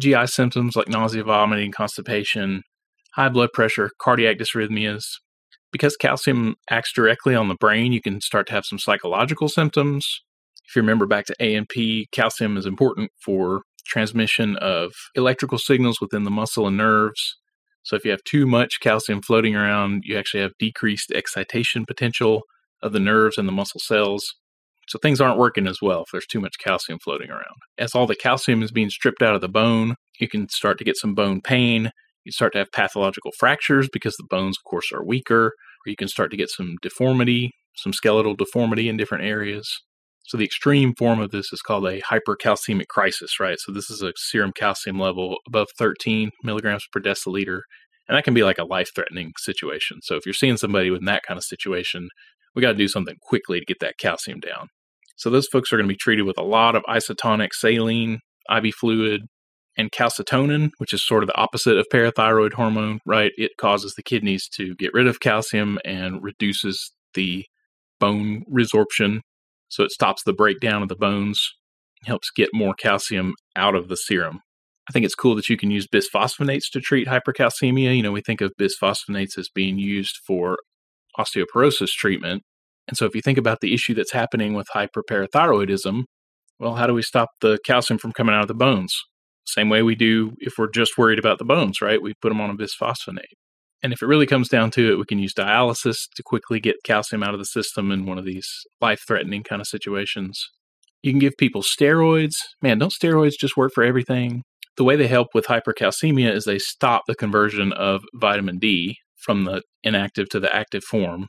GI 0.00 0.26
symptoms 0.26 0.74
like 0.74 0.88
nausea, 0.88 1.22
vomiting, 1.22 1.70
constipation, 1.70 2.62
high 3.14 3.28
blood 3.28 3.50
pressure, 3.54 3.90
cardiac 4.00 4.38
dysrhythmias. 4.38 5.04
Because 5.70 5.96
calcium 5.96 6.54
acts 6.70 6.92
directly 6.92 7.34
on 7.34 7.48
the 7.48 7.56
brain, 7.56 7.92
you 7.92 8.00
can 8.00 8.20
start 8.20 8.46
to 8.48 8.52
have 8.52 8.64
some 8.64 8.78
psychological 8.78 9.48
symptoms. 9.48 10.22
If 10.68 10.76
you 10.76 10.82
remember 10.82 11.06
back 11.06 11.26
to 11.26 11.34
A&P, 11.40 12.08
calcium 12.12 12.56
is 12.56 12.66
important 12.66 13.10
for 13.24 13.62
transmission 13.86 14.56
of 14.56 14.92
electrical 15.14 15.58
signals 15.58 16.00
within 16.00 16.24
the 16.24 16.30
muscle 16.30 16.66
and 16.66 16.76
nerves. 16.76 17.36
So 17.82 17.96
if 17.96 18.04
you 18.04 18.10
have 18.10 18.24
too 18.24 18.46
much 18.46 18.80
calcium 18.80 19.20
floating 19.20 19.54
around, 19.54 20.04
you 20.04 20.16
actually 20.16 20.42
have 20.42 20.52
decreased 20.58 21.12
excitation 21.12 21.84
potential 21.86 22.42
of 22.82 22.92
the 22.92 23.00
nerves 23.00 23.38
and 23.38 23.46
the 23.46 23.52
muscle 23.52 23.80
cells. 23.80 24.34
So 24.88 24.98
things 24.98 25.20
aren't 25.20 25.38
working 25.38 25.66
as 25.66 25.78
well 25.80 26.02
if 26.02 26.08
there's 26.12 26.26
too 26.26 26.40
much 26.40 26.58
calcium 26.58 26.98
floating 26.98 27.30
around. 27.30 27.56
As 27.78 27.94
all 27.94 28.06
the 28.06 28.14
calcium 28.14 28.62
is 28.62 28.70
being 28.70 28.90
stripped 28.90 29.22
out 29.22 29.34
of 29.34 29.40
the 29.40 29.48
bone, 29.48 29.96
you 30.20 30.28
can 30.28 30.48
start 30.48 30.78
to 30.78 30.84
get 30.84 30.96
some 30.96 31.14
bone 31.14 31.40
pain. 31.40 31.90
You 32.24 32.32
start 32.32 32.52
to 32.52 32.58
have 32.58 32.72
pathological 32.72 33.32
fractures 33.38 33.88
because 33.92 34.16
the 34.16 34.26
bones, 34.28 34.56
of 34.58 34.64
course, 34.68 34.92
are 34.92 35.04
weaker. 35.04 35.46
Or 35.46 35.90
you 35.90 35.96
can 35.96 36.08
start 36.08 36.30
to 36.30 36.36
get 36.36 36.50
some 36.50 36.76
deformity, 36.82 37.52
some 37.76 37.92
skeletal 37.92 38.34
deformity 38.34 38.88
in 38.88 38.96
different 38.96 39.24
areas. 39.24 39.82
So 40.26 40.38
the 40.38 40.44
extreme 40.44 40.94
form 40.94 41.20
of 41.20 41.30
this 41.30 41.52
is 41.52 41.60
called 41.60 41.86
a 41.86 42.00
hypercalcemic 42.00 42.88
crisis, 42.88 43.38
right? 43.38 43.58
So 43.60 43.72
this 43.72 43.90
is 43.90 44.02
a 44.02 44.12
serum 44.16 44.52
calcium 44.56 44.98
level 44.98 45.36
above 45.46 45.68
13 45.78 46.30
milligrams 46.42 46.86
per 46.90 47.00
deciliter. 47.00 47.60
And 48.08 48.16
that 48.16 48.24
can 48.24 48.34
be 48.34 48.42
like 48.42 48.58
a 48.58 48.64
life 48.64 48.90
threatening 48.94 49.32
situation. 49.38 49.98
So 50.02 50.16
if 50.16 50.24
you're 50.26 50.32
seeing 50.32 50.56
somebody 50.56 50.90
with 50.90 51.04
that 51.06 51.22
kind 51.26 51.36
of 51.36 51.44
situation, 51.44 52.08
we 52.54 52.62
got 52.62 52.72
to 52.72 52.78
do 52.78 52.88
something 52.88 53.16
quickly 53.22 53.60
to 53.60 53.66
get 53.66 53.80
that 53.80 53.98
calcium 53.98 54.40
down. 54.40 54.68
So 55.16 55.30
those 55.30 55.46
folks 55.46 55.72
are 55.72 55.76
going 55.76 55.88
to 55.88 55.92
be 55.92 55.98
treated 55.98 56.24
with 56.24 56.38
a 56.38 56.42
lot 56.42 56.74
of 56.74 56.82
isotonic 56.84 57.50
saline, 57.52 58.20
IV 58.50 58.74
fluid, 58.74 59.22
and 59.76 59.90
calcitonin, 59.90 60.70
which 60.78 60.92
is 60.92 61.06
sort 61.06 61.22
of 61.22 61.28
the 61.28 61.36
opposite 61.36 61.76
of 61.76 61.86
parathyroid 61.92 62.54
hormone, 62.54 63.00
right? 63.04 63.32
It 63.36 63.52
causes 63.58 63.94
the 63.94 64.02
kidneys 64.02 64.48
to 64.56 64.74
get 64.76 64.94
rid 64.94 65.06
of 65.06 65.20
calcium 65.20 65.78
and 65.84 66.22
reduces 66.22 66.92
the 67.14 67.44
bone 68.00 68.44
resorption 68.52 69.20
so 69.68 69.82
it 69.82 69.90
stops 69.90 70.22
the 70.24 70.32
breakdown 70.32 70.82
of 70.82 70.88
the 70.88 70.96
bones, 70.96 71.54
helps 72.04 72.30
get 72.30 72.50
more 72.52 72.74
calcium 72.74 73.34
out 73.56 73.74
of 73.74 73.88
the 73.88 73.96
serum. 73.96 74.40
I 74.88 74.92
think 74.92 75.04
it's 75.04 75.14
cool 75.14 75.34
that 75.36 75.48
you 75.48 75.56
can 75.56 75.70
use 75.70 75.86
bisphosphonates 75.86 76.70
to 76.72 76.80
treat 76.80 77.08
hypercalcemia. 77.08 77.96
You 77.96 78.02
know, 78.02 78.12
we 78.12 78.20
think 78.20 78.40
of 78.40 78.52
bisphosphonates 78.60 79.38
as 79.38 79.48
being 79.48 79.78
used 79.78 80.18
for 80.26 80.58
osteoporosis 81.18 81.88
treatment. 81.88 82.42
And 82.86 82.96
so 82.96 83.06
if 83.06 83.14
you 83.14 83.22
think 83.22 83.38
about 83.38 83.60
the 83.60 83.72
issue 83.72 83.94
that's 83.94 84.12
happening 84.12 84.52
with 84.52 84.66
hyperparathyroidism, 84.74 86.04
well, 86.58 86.74
how 86.74 86.86
do 86.86 86.94
we 86.94 87.02
stop 87.02 87.30
the 87.40 87.58
calcium 87.64 87.98
from 87.98 88.12
coming 88.12 88.34
out 88.34 88.42
of 88.42 88.48
the 88.48 88.54
bones? 88.54 88.94
Same 89.46 89.68
way 89.68 89.82
we 89.82 89.94
do 89.94 90.34
if 90.38 90.54
we're 90.58 90.70
just 90.70 90.98
worried 90.98 91.18
about 91.18 91.38
the 91.38 91.44
bones, 91.44 91.80
right? 91.80 92.00
We 92.00 92.14
put 92.20 92.28
them 92.28 92.40
on 92.40 92.50
a 92.50 92.54
bisphosphonate. 92.54 93.24
And 93.84 93.92
if 93.92 94.00
it 94.00 94.06
really 94.06 94.26
comes 94.26 94.48
down 94.48 94.70
to 94.72 94.92
it, 94.92 94.96
we 94.96 95.04
can 95.04 95.18
use 95.18 95.34
dialysis 95.34 96.08
to 96.16 96.22
quickly 96.22 96.58
get 96.58 96.82
calcium 96.84 97.22
out 97.22 97.34
of 97.34 97.38
the 97.38 97.44
system 97.44 97.92
in 97.92 98.06
one 98.06 98.16
of 98.16 98.24
these 98.24 98.48
life 98.80 99.02
threatening 99.06 99.42
kind 99.42 99.60
of 99.60 99.66
situations. 99.66 100.42
You 101.02 101.12
can 101.12 101.18
give 101.18 101.36
people 101.36 101.62
steroids. 101.62 102.32
Man, 102.62 102.78
don't 102.78 102.94
steroids 102.98 103.34
just 103.38 103.58
work 103.58 103.72
for 103.74 103.84
everything? 103.84 104.42
The 104.78 104.84
way 104.84 104.96
they 104.96 105.06
help 105.06 105.28
with 105.34 105.48
hypercalcemia 105.48 106.34
is 106.34 106.44
they 106.44 106.58
stop 106.58 107.02
the 107.06 107.14
conversion 107.14 107.74
of 107.74 108.02
vitamin 108.14 108.58
D 108.58 108.96
from 109.18 109.44
the 109.44 109.60
inactive 109.82 110.30
to 110.30 110.40
the 110.40 110.54
active 110.56 110.82
form. 110.82 111.28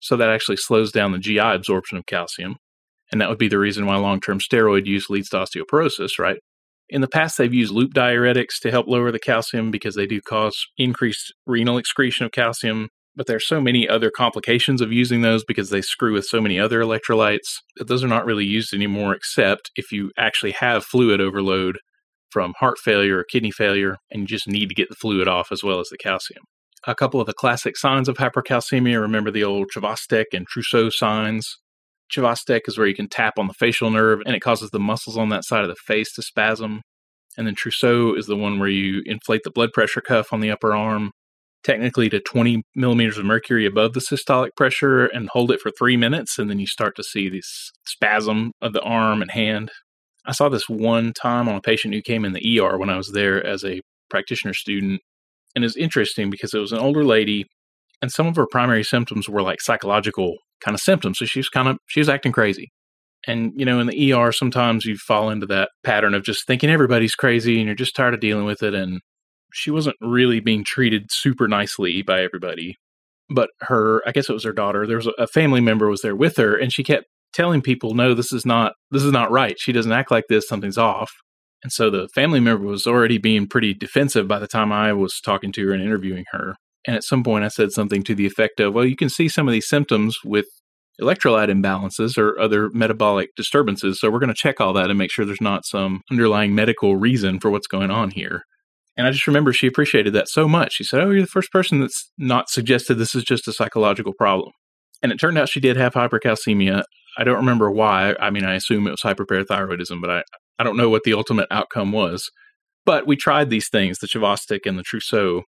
So 0.00 0.14
that 0.18 0.28
actually 0.28 0.58
slows 0.58 0.92
down 0.92 1.12
the 1.12 1.18
GI 1.18 1.38
absorption 1.38 1.96
of 1.96 2.04
calcium. 2.04 2.56
And 3.10 3.20
that 3.22 3.30
would 3.30 3.38
be 3.38 3.48
the 3.48 3.58
reason 3.58 3.86
why 3.86 3.96
long 3.96 4.20
term 4.20 4.40
steroid 4.40 4.84
use 4.84 5.08
leads 5.08 5.30
to 5.30 5.38
osteoporosis, 5.38 6.18
right? 6.18 6.36
In 6.90 7.00
the 7.00 7.08
past, 7.08 7.38
they've 7.38 7.52
used 7.52 7.72
loop 7.72 7.94
diuretics 7.94 8.58
to 8.62 8.70
help 8.70 8.86
lower 8.86 9.10
the 9.10 9.18
calcium 9.18 9.70
because 9.70 9.94
they 9.94 10.06
do 10.06 10.20
cause 10.20 10.66
increased 10.76 11.32
renal 11.46 11.78
excretion 11.78 12.26
of 12.26 12.32
calcium. 12.32 12.88
But 13.16 13.26
there 13.26 13.36
are 13.36 13.40
so 13.40 13.60
many 13.60 13.88
other 13.88 14.10
complications 14.10 14.80
of 14.80 14.92
using 14.92 15.22
those 15.22 15.44
because 15.44 15.70
they 15.70 15.82
screw 15.82 16.12
with 16.12 16.24
so 16.24 16.40
many 16.40 16.58
other 16.58 16.80
electrolytes 16.80 17.60
that 17.76 17.86
those 17.86 18.02
are 18.02 18.08
not 18.08 18.26
really 18.26 18.44
used 18.44 18.74
anymore, 18.74 19.14
except 19.14 19.70
if 19.76 19.92
you 19.92 20.10
actually 20.18 20.52
have 20.52 20.84
fluid 20.84 21.20
overload 21.20 21.78
from 22.30 22.52
heart 22.58 22.78
failure 22.78 23.18
or 23.18 23.24
kidney 23.24 23.52
failure 23.52 23.96
and 24.10 24.22
you 24.22 24.26
just 24.26 24.48
need 24.48 24.68
to 24.68 24.74
get 24.74 24.88
the 24.88 24.96
fluid 24.96 25.28
off 25.28 25.52
as 25.52 25.62
well 25.62 25.78
as 25.78 25.88
the 25.90 25.96
calcium. 25.96 26.42
A 26.86 26.94
couple 26.94 27.20
of 27.20 27.26
the 27.26 27.32
classic 27.32 27.76
signs 27.78 28.08
of 28.08 28.16
hypercalcemia 28.16 29.00
remember 29.00 29.30
the 29.30 29.44
old 29.44 29.68
Chvostek 29.74 30.24
and 30.32 30.44
Trousseau 30.46 30.90
signs. 30.90 31.58
Chvostek 32.14 32.62
is 32.66 32.78
where 32.78 32.86
you 32.86 32.94
can 32.94 33.08
tap 33.08 33.38
on 33.38 33.48
the 33.48 33.54
facial 33.54 33.90
nerve 33.90 34.20
and 34.26 34.34
it 34.34 34.40
causes 34.40 34.70
the 34.70 34.78
muscles 34.78 35.16
on 35.16 35.28
that 35.30 35.44
side 35.44 35.62
of 35.62 35.68
the 35.68 35.76
face 35.86 36.12
to 36.14 36.22
spasm. 36.22 36.82
And 37.36 37.46
then 37.46 37.54
Trousseau 37.54 38.14
is 38.14 38.26
the 38.26 38.36
one 38.36 38.58
where 38.58 38.68
you 38.68 39.02
inflate 39.06 39.42
the 39.44 39.50
blood 39.50 39.72
pressure 39.72 40.00
cuff 40.00 40.32
on 40.32 40.40
the 40.40 40.50
upper 40.50 40.74
arm, 40.74 41.10
technically 41.64 42.08
to 42.10 42.20
20 42.20 42.62
millimeters 42.76 43.18
of 43.18 43.24
mercury 43.24 43.66
above 43.66 43.92
the 43.92 44.00
systolic 44.00 44.50
pressure, 44.56 45.06
and 45.06 45.28
hold 45.32 45.50
it 45.50 45.60
for 45.60 45.72
three 45.76 45.96
minutes. 45.96 46.38
And 46.38 46.48
then 46.48 46.60
you 46.60 46.66
start 46.66 46.94
to 46.96 47.02
see 47.02 47.28
this 47.28 47.72
spasm 47.86 48.52
of 48.62 48.72
the 48.72 48.82
arm 48.82 49.20
and 49.20 49.30
hand. 49.30 49.72
I 50.26 50.32
saw 50.32 50.48
this 50.48 50.68
one 50.68 51.12
time 51.12 51.48
on 51.48 51.56
a 51.56 51.60
patient 51.60 51.94
who 51.94 52.02
came 52.02 52.24
in 52.24 52.32
the 52.32 52.60
ER 52.60 52.78
when 52.78 52.90
I 52.90 52.96
was 52.96 53.10
there 53.12 53.44
as 53.44 53.64
a 53.64 53.80
practitioner 54.08 54.54
student. 54.54 55.00
And 55.54 55.64
it's 55.64 55.76
interesting 55.76 56.30
because 56.30 56.54
it 56.54 56.58
was 56.58 56.72
an 56.72 56.78
older 56.78 57.04
lady, 57.04 57.46
and 58.02 58.10
some 58.10 58.26
of 58.26 58.36
her 58.36 58.46
primary 58.46 58.84
symptoms 58.84 59.28
were 59.28 59.42
like 59.42 59.60
psychological 59.60 60.36
kind 60.60 60.74
of 60.74 60.80
symptoms. 60.80 61.18
So 61.18 61.24
she 61.24 61.38
was 61.38 61.48
kind 61.48 61.68
of 61.68 61.78
she 61.86 62.00
was 62.00 62.08
acting 62.08 62.32
crazy. 62.32 62.70
And 63.26 63.52
you 63.56 63.64
know, 63.64 63.80
in 63.80 63.86
the 63.86 64.12
ER, 64.12 64.32
sometimes 64.32 64.84
you 64.84 64.96
fall 64.96 65.30
into 65.30 65.46
that 65.46 65.70
pattern 65.82 66.14
of 66.14 66.24
just 66.24 66.46
thinking 66.46 66.70
everybody's 66.70 67.14
crazy, 67.14 67.58
and 67.58 67.66
you're 67.66 67.74
just 67.74 67.96
tired 67.96 68.14
of 68.14 68.20
dealing 68.20 68.44
with 68.44 68.62
it. 68.62 68.74
And 68.74 69.00
she 69.52 69.70
wasn't 69.70 69.96
really 70.00 70.40
being 70.40 70.64
treated 70.64 71.06
super 71.10 71.48
nicely 71.48 72.02
by 72.02 72.22
everybody. 72.22 72.76
But 73.30 73.50
her, 73.60 74.02
I 74.06 74.12
guess 74.12 74.28
it 74.28 74.34
was 74.34 74.44
her 74.44 74.52
daughter. 74.52 74.86
There 74.86 74.96
was 74.96 75.08
a 75.18 75.26
family 75.26 75.60
member 75.60 75.88
was 75.88 76.02
there 76.02 76.16
with 76.16 76.36
her, 76.36 76.56
and 76.56 76.72
she 76.72 76.84
kept 76.84 77.06
telling 77.32 77.62
people, 77.62 77.94
"No, 77.94 78.14
this 78.14 78.32
is 78.32 78.44
not 78.44 78.74
this 78.90 79.02
is 79.02 79.12
not 79.12 79.30
right. 79.30 79.56
She 79.58 79.72
doesn't 79.72 79.92
act 79.92 80.10
like 80.10 80.24
this. 80.28 80.46
Something's 80.48 80.78
off." 80.78 81.10
And 81.62 81.72
so 81.72 81.88
the 81.90 82.08
family 82.14 82.40
member 82.40 82.66
was 82.66 82.86
already 82.86 83.16
being 83.16 83.48
pretty 83.48 83.72
defensive 83.72 84.28
by 84.28 84.38
the 84.38 84.46
time 84.46 84.70
I 84.70 84.92
was 84.92 85.18
talking 85.20 85.50
to 85.52 85.66
her 85.66 85.72
and 85.72 85.82
interviewing 85.82 86.26
her. 86.32 86.56
And 86.86 86.96
at 86.96 87.04
some 87.04 87.22
point, 87.22 87.44
I 87.44 87.48
said 87.48 87.72
something 87.72 88.02
to 88.04 88.14
the 88.14 88.26
effect 88.26 88.60
of, 88.60 88.74
well, 88.74 88.84
you 88.84 88.96
can 88.96 89.08
see 89.08 89.28
some 89.28 89.48
of 89.48 89.52
these 89.52 89.68
symptoms 89.68 90.18
with 90.24 90.46
electrolyte 91.00 91.50
imbalances 91.50 92.16
or 92.16 92.38
other 92.38 92.70
metabolic 92.70 93.30
disturbances. 93.36 94.00
So 94.00 94.10
we're 94.10 94.20
going 94.20 94.28
to 94.28 94.34
check 94.34 94.60
all 94.60 94.72
that 94.74 94.90
and 94.90 94.98
make 94.98 95.10
sure 95.10 95.24
there's 95.24 95.40
not 95.40 95.64
some 95.64 96.02
underlying 96.10 96.54
medical 96.54 96.96
reason 96.96 97.40
for 97.40 97.50
what's 97.50 97.66
going 97.66 97.90
on 97.90 98.10
here. 98.10 98.42
And 98.96 99.06
I 99.06 99.10
just 99.10 99.26
remember 99.26 99.52
she 99.52 99.66
appreciated 99.66 100.12
that 100.12 100.28
so 100.28 100.46
much. 100.46 100.74
She 100.74 100.84
said, 100.84 101.00
Oh, 101.00 101.10
you're 101.10 101.22
the 101.22 101.26
first 101.26 101.50
person 101.50 101.80
that's 101.80 102.10
not 102.16 102.48
suggested 102.48 102.94
this 102.94 103.14
is 103.14 103.24
just 103.24 103.48
a 103.48 103.52
psychological 103.52 104.12
problem. 104.16 104.52
And 105.02 105.10
it 105.10 105.18
turned 105.18 105.36
out 105.36 105.48
she 105.48 105.60
did 105.60 105.76
have 105.76 105.94
hypercalcemia. 105.94 106.84
I 107.18 107.24
don't 107.24 107.36
remember 107.36 107.70
why. 107.70 108.14
I 108.20 108.30
mean, 108.30 108.44
I 108.44 108.54
assume 108.54 108.86
it 108.86 108.92
was 108.92 109.00
hyperparathyroidism, 109.02 110.00
but 110.00 110.10
I, 110.10 110.22
I 110.58 110.64
don't 110.64 110.76
know 110.76 110.88
what 110.90 111.02
the 111.04 111.14
ultimate 111.14 111.48
outcome 111.50 111.92
was. 111.92 112.30
But 112.84 113.06
we 113.06 113.16
tried 113.16 113.50
these 113.50 113.68
things, 113.68 113.98
the 113.98 114.06
Chvostek 114.06 114.60
and 114.66 114.78
the 114.78 114.82
Trousseau, 114.82 115.42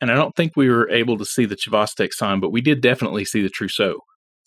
and 0.00 0.10
I 0.10 0.14
don't 0.14 0.34
think 0.36 0.52
we 0.54 0.68
were 0.68 0.90
able 0.90 1.16
to 1.18 1.24
see 1.24 1.46
the 1.46 1.56
Chvostek 1.56 2.12
sign, 2.12 2.40
but 2.40 2.52
we 2.52 2.60
did 2.60 2.80
definitely 2.80 3.24
see 3.24 3.42
the 3.42 3.48
Trousseau. 3.48 4.00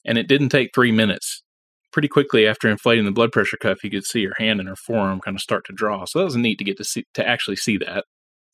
And 0.05 0.17
it 0.17 0.27
didn't 0.27 0.49
take 0.49 0.71
three 0.73 0.91
minutes. 0.91 1.43
Pretty 1.91 2.07
quickly 2.07 2.47
after 2.47 2.69
inflating 2.69 3.05
the 3.05 3.11
blood 3.11 3.31
pressure 3.31 3.57
cuff, 3.57 3.83
you 3.83 3.89
could 3.89 4.05
see 4.05 4.25
her 4.25 4.33
hand 4.37 4.59
and 4.59 4.69
her 4.69 4.75
forearm 4.75 5.19
kind 5.21 5.35
of 5.35 5.41
start 5.41 5.65
to 5.65 5.73
draw. 5.73 6.05
So 6.05 6.19
that 6.19 6.25
was 6.25 6.35
neat 6.35 6.59
to 6.59 6.63
get 6.63 6.77
to 6.77 6.83
see 6.83 7.03
to 7.15 7.27
actually 7.27 7.55
see 7.55 7.77
that. 7.77 8.05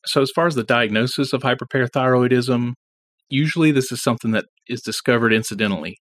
So 0.06 0.22
as 0.22 0.30
far 0.30 0.46
as 0.46 0.54
the 0.54 0.64
diagnosis 0.64 1.32
of 1.32 1.42
hyperparathyroidism, 1.42 2.72
usually 3.28 3.72
this 3.72 3.92
is 3.92 4.02
something 4.02 4.30
that 4.30 4.46
is 4.68 4.80
discovered 4.80 5.32
incidentally. 5.32 5.98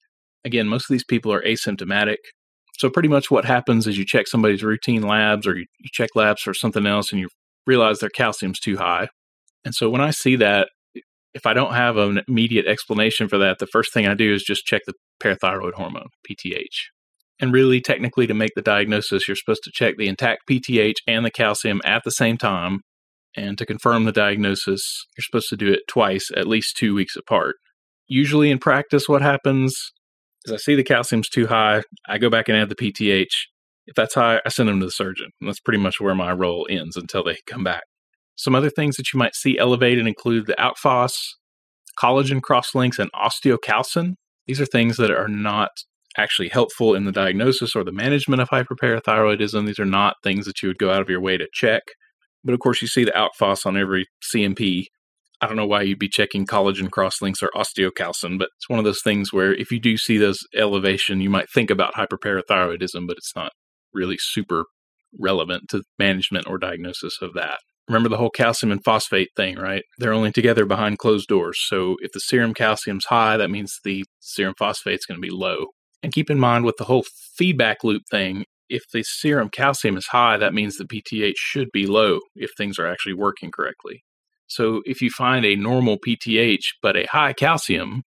Again, 0.44 0.66
most 0.66 0.90
of 0.90 0.94
these 0.94 1.04
people 1.04 1.32
are 1.32 1.42
asymptomatic. 1.42 2.16
So 2.78 2.90
pretty 2.90 3.11
much 3.11 3.30
what 3.30 3.44
happens 3.44 3.87
is 3.87 3.99
you 3.99 4.06
check 4.06 4.26
somebody's 4.26 4.64
routine 4.64 5.02
labs 5.02 5.47
or 5.47 5.56
you, 5.56 5.66
you 5.78 5.90
check 5.92 6.11
labs 6.14 6.42
for 6.42 6.54
something 6.54 6.87
else 6.87 7.12
and 7.12 7.20
you 7.20 7.28
realize 7.66 7.99
their 7.99 8.09
calcium's 8.09 8.59
too 8.59 8.78
high. 8.78 9.09
And 9.64 9.75
so 9.75 9.90
when 9.90 10.00
I 10.00 10.11
see 10.11 10.37
that, 10.37 10.68
if 11.34 11.46
I 11.46 11.54
don't 11.54 11.75
have 11.75 11.96
an 11.96 12.22
immediate 12.28 12.66
explanation 12.66 13.28
for 13.28 13.38
that, 13.38 13.58
the 13.58 13.66
first 13.66 13.92
thing 13.92 14.06
I 14.06 14.14
do 14.14 14.32
is 14.32 14.42
just 14.42 14.64
check 14.64 14.82
the 14.87 14.94
parathyroid 15.22 15.75
hormone, 15.75 16.08
PTH. 16.28 16.88
And 17.40 17.52
really, 17.52 17.80
technically, 17.80 18.26
to 18.26 18.34
make 18.34 18.52
the 18.54 18.62
diagnosis, 18.62 19.26
you're 19.26 19.37
supposed 19.37 19.62
to 19.64 19.70
check 19.72 19.96
the 19.96 20.08
intact 20.08 20.42
PTH 20.49 20.96
and 21.06 21.25
the 21.25 21.30
calcium 21.30 21.80
at 21.84 22.02
the 22.04 22.10
same 22.10 22.37
time. 22.37 22.80
And 23.37 23.56
to 23.58 23.64
confirm 23.64 24.04
the 24.04 24.12
diagnosis, 24.12 25.06
you're 25.16 25.22
supposed 25.22 25.49
to 25.50 25.56
do 25.56 25.72
it 25.72 25.80
twice, 25.88 26.30
at 26.37 26.49
least 26.49 26.76
two 26.76 26.94
weeks 26.94 27.16
apart. 27.16 27.56
Usually, 28.08 28.50
in 28.50 28.58
practice, 28.58 29.08
what 29.08 29.22
happens 29.22 29.75
is 30.44 30.52
I 30.52 30.56
see 30.56 30.75
the 30.75 30.82
calcium's 30.82 31.28
too 31.28 31.46
high, 31.46 31.82
I 32.08 32.18
go 32.18 32.28
back 32.28 32.49
and 32.49 32.58
add 32.58 32.68
the 32.68 32.75
PTH. 32.75 33.28
If 33.87 33.94
that's 33.94 34.14
high, 34.14 34.40
I 34.44 34.49
send 34.50 34.68
them 34.68 34.80
to 34.80 34.87
the 34.87 34.92
surgeon. 34.92 35.30
And 35.40 35.49
that's 35.49 35.60
pretty 35.60 35.78
much 35.78 36.00
where 36.00 36.14
my 36.14 36.32
role 36.32 36.66
ends 36.68 36.96
until 36.96 37.25
they 37.25 37.38
come 37.46 37.64
back. 37.64 37.84
Some 38.40 38.54
other 38.54 38.70
things 38.70 38.97
that 38.97 39.12
you 39.12 39.18
might 39.18 39.35
see 39.35 39.59
elevated 39.59 40.06
include 40.06 40.47
the 40.47 40.56
phos, 40.75 41.37
collagen 41.99 42.40
crosslinks, 42.40 42.99
and 42.99 43.12
osteocalcin. 43.12 44.14
These 44.47 44.62
are 44.62 44.66
things 44.66 44.97
that 44.97 45.11
are 45.11 45.28
not 45.28 45.68
actually 46.16 46.49
helpful 46.49 46.94
in 46.94 47.04
the 47.04 47.12
diagnosis 47.12 47.76
or 47.76 47.85
the 47.85 47.92
management 47.92 48.40
of 48.40 48.49
hyperparathyroidism. 48.49 49.66
These 49.66 49.78
are 49.78 49.85
not 49.85 50.16
things 50.25 50.47
that 50.47 50.62
you 50.62 50.70
would 50.70 50.78
go 50.78 50.90
out 50.90 51.02
of 51.02 51.11
your 51.11 51.20
way 51.20 51.37
to 51.37 51.49
check. 51.52 51.82
But 52.42 52.54
of 52.54 52.61
course, 52.61 52.80
you 52.80 52.88
see 52.88 53.04
the 53.04 53.30
phos 53.38 53.66
on 53.66 53.76
every 53.76 54.06
CMP. 54.32 54.87
I 55.42 55.47
don't 55.47 55.56
know 55.56 55.66
why 55.66 55.82
you'd 55.82 55.99
be 55.99 56.09
checking 56.09 56.47
collagen 56.47 56.88
crosslinks 56.88 57.42
or 57.42 57.50
osteocalcin, 57.54 58.38
but 58.38 58.49
it's 58.56 58.70
one 58.70 58.78
of 58.78 58.87
those 58.87 59.02
things 59.02 59.35
where 59.35 59.52
if 59.52 59.70
you 59.70 59.78
do 59.78 59.99
see 59.99 60.16
those 60.16 60.38
elevation, 60.56 61.20
you 61.20 61.28
might 61.28 61.50
think 61.50 61.70
about 61.70 61.92
hyperparathyroidism, 61.92 63.06
but 63.06 63.18
it's 63.18 63.37
not 63.37 63.52
really 63.92 64.16
super 64.18 64.64
relevant 65.18 65.64
to 65.68 65.82
management 65.99 66.47
or 66.47 66.56
diagnosis 66.56 67.18
of 67.20 67.35
that. 67.35 67.59
Remember 67.90 68.09
the 68.09 68.18
whole 68.18 68.30
calcium 68.30 68.70
and 68.70 68.85
phosphate 68.85 69.30
thing, 69.35 69.56
right? 69.59 69.82
They're 69.99 70.12
only 70.12 70.30
together 70.30 70.64
behind 70.64 71.00
closed 71.00 71.26
doors. 71.26 71.59
So 71.66 71.97
if 72.02 72.12
the 72.12 72.20
serum 72.20 72.54
calcium's 72.54 73.06
high, 73.06 73.37
that 73.37 73.50
means 73.50 73.80
the 73.82 74.04
serum 74.20 74.54
phosphate's 74.56 75.06
going 75.06 75.20
to 75.20 75.26
be 75.26 75.35
low. 75.35 75.66
And 76.00 76.12
keep 76.12 76.30
in 76.30 76.38
mind 76.38 76.64
with 76.64 76.76
the 76.76 76.85
whole 76.85 77.04
feedback 77.35 77.82
loop 77.82 78.02
thing, 78.09 78.44
if 78.68 78.85
the 78.92 79.02
serum 79.02 79.49
calcium 79.49 79.97
is 79.97 80.06
high, 80.06 80.37
that 80.37 80.54
means 80.54 80.76
the 80.76 80.85
PTH 80.85 81.35
should 81.35 81.66
be 81.73 81.88
low 81.88 82.20
if 82.37 82.52
things 82.56 82.78
are 82.78 82.87
actually 82.87 83.14
working 83.14 83.50
correctly. 83.50 84.04
So 84.47 84.82
if 84.85 85.02
you 85.02 85.11
find 85.11 85.44
a 85.44 85.56
normal 85.56 85.99
PTH 85.99 86.66
but 86.80 86.97
a 86.97 87.06
high 87.06 87.32
calcium, 87.32 88.04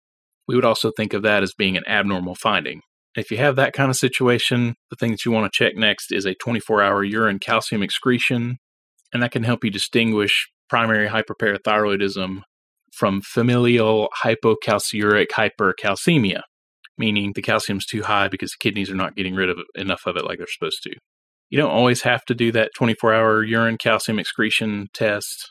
we 0.45 0.55
would 0.55 0.65
also 0.65 0.91
think 0.91 1.13
of 1.13 1.21
that 1.23 1.41
as 1.41 1.53
being 1.53 1.77
an 1.77 1.87
abnormal 1.87 2.35
finding. 2.35 2.81
If 3.15 3.31
you 3.31 3.37
have 3.37 3.55
that 3.55 3.71
kind 3.71 3.89
of 3.89 3.95
situation, 3.95 4.75
the 4.89 4.97
thing 4.97 5.11
that 5.11 5.23
you 5.23 5.31
want 5.31 5.49
to 5.49 5.57
check 5.57 5.77
next 5.77 6.11
is 6.11 6.25
a 6.25 6.35
24 6.35 6.83
hour 6.83 7.01
urine 7.01 7.39
calcium 7.39 7.81
excretion 7.81 8.57
and 9.13 9.23
that 9.23 9.31
can 9.31 9.43
help 9.43 9.63
you 9.63 9.71
distinguish 9.71 10.47
primary 10.69 11.07
hyperparathyroidism 11.07 12.41
from 12.93 13.21
familial 13.21 14.09
hypocalciuric 14.23 15.27
hypercalcemia, 15.29 16.41
meaning 16.97 17.31
the 17.33 17.41
calcium's 17.41 17.85
too 17.85 18.03
high 18.03 18.27
because 18.27 18.51
the 18.51 18.57
kidneys 18.59 18.89
are 18.89 18.95
not 18.95 19.15
getting 19.15 19.35
rid 19.35 19.49
of 19.49 19.57
enough 19.75 20.05
of 20.05 20.15
it 20.17 20.25
like 20.25 20.37
they're 20.37 20.47
supposed 20.47 20.83
to. 20.83 20.91
You 21.49 21.57
don't 21.57 21.71
always 21.71 22.03
have 22.03 22.23
to 22.25 22.35
do 22.35 22.51
that 22.51 22.71
24 22.75 23.13
hour 23.13 23.43
urine 23.43 23.77
calcium 23.77 24.19
excretion 24.19 24.87
test, 24.93 25.49